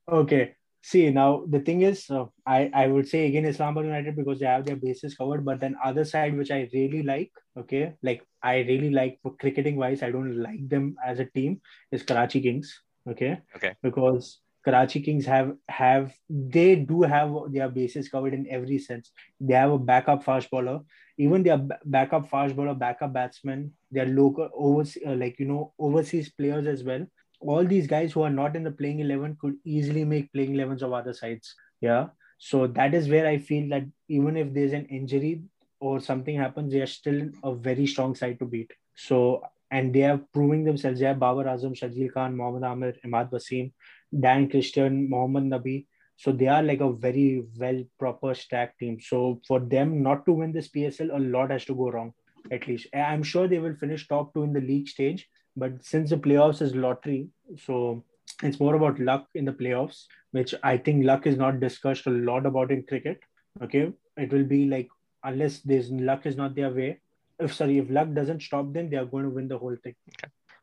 [0.09, 0.55] Okay.
[0.83, 4.47] See now the thing is, uh, I I would say again Islamabad United because they
[4.47, 5.45] have their bases covered.
[5.45, 9.77] But then other side which I really like, okay, like I really like for cricketing
[9.77, 12.75] wise, I don't like them as a team is Karachi Kings.
[13.09, 13.41] Okay.
[13.57, 13.73] Okay.
[13.83, 19.13] Because Karachi Kings have have they do have their bases covered in every sense.
[19.41, 20.81] They have a backup fast bowler,
[21.19, 25.73] even their ba- backup fast bowler, backup batsman, their local overseas uh, like you know
[25.79, 27.07] overseas players as well.
[27.41, 30.83] All these guys who are not in the playing 11 could easily make playing 11s
[30.83, 31.55] of other sides.
[31.81, 32.07] Yeah.
[32.39, 35.43] So that is where i feel that even if there's an injury
[35.81, 38.73] or something happens they are still a very strong side to beat.
[38.97, 41.01] So and they are proving themselves.
[41.01, 43.73] They have babar azam sharjeel khan mohammad amir imad wasim
[44.21, 45.87] dan christian mohammad nabi
[46.17, 50.33] so they are like a very well proper stacked team so for them not to
[50.33, 52.13] win this psl a lot has to go wrong
[52.53, 56.11] at least i'm sure they will finish top two in the league stage but since
[56.11, 57.29] the playoffs is lottery,
[57.65, 58.05] so
[58.43, 62.11] it's more about luck in the playoffs, which I think luck is not discussed a
[62.11, 63.21] lot about in cricket.
[63.63, 64.89] Okay, it will be like
[65.23, 67.01] unless there's luck is not their way.
[67.39, 69.95] If sorry, if luck doesn't stop them, they are going to win the whole thing.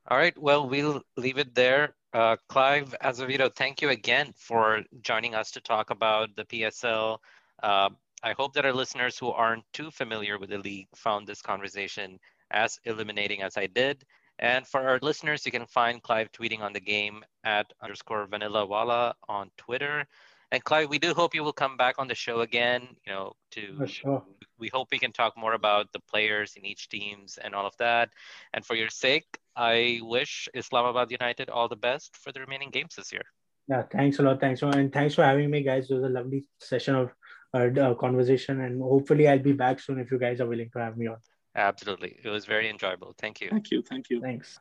[0.07, 0.37] All right.
[0.37, 1.95] Well, we'll leave it there.
[2.13, 7.19] Uh, Clive Azavedo, thank you again for joining us to talk about the PSL.
[7.63, 7.89] Uh,
[8.23, 12.19] I hope that our listeners who aren't too familiar with the league found this conversation
[12.51, 14.03] as illuminating as I did.
[14.39, 19.13] And for our listeners, you can find Clive tweeting on the game at underscore vanillawallah
[19.29, 20.05] on Twitter.
[20.51, 23.33] And Clive, we do hope you will come back on the show again, you know,
[23.51, 24.23] to For sure.
[24.59, 27.77] we hope we can talk more about the players in each teams and all of
[27.77, 28.09] that.
[28.53, 32.95] And for your sake, I wish Islamabad United all the best for the remaining games
[32.95, 33.23] this year.
[33.67, 34.39] Yeah, thanks a lot.
[34.39, 35.89] Thanks for, and thanks for having me, guys.
[35.89, 37.11] It was a lovely session of
[37.53, 40.79] uh, uh, conversation, and hopefully I'll be back soon if you guys are willing to
[40.79, 41.17] have me on.
[41.55, 42.17] Absolutely.
[42.23, 43.13] It was very enjoyable.
[43.17, 43.49] Thank you.
[43.49, 43.83] Thank you.
[43.83, 44.21] Thank you.
[44.21, 44.59] Thanks.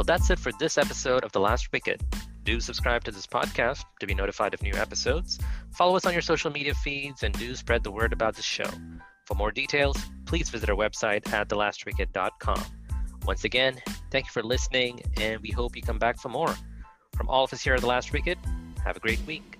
[0.00, 2.02] Well, that's it for this episode of The Last Wicket.
[2.44, 5.38] Do subscribe to this podcast to be notified of new episodes.
[5.72, 8.64] Follow us on your social media feeds and do spread the word about the show.
[9.26, 12.64] For more details, please visit our website at thelastwicket.com.
[13.26, 13.76] Once again,
[14.10, 16.54] thank you for listening, and we hope you come back for more.
[17.14, 18.38] From all of us here at The Last Wicket,
[18.82, 19.59] have a great week.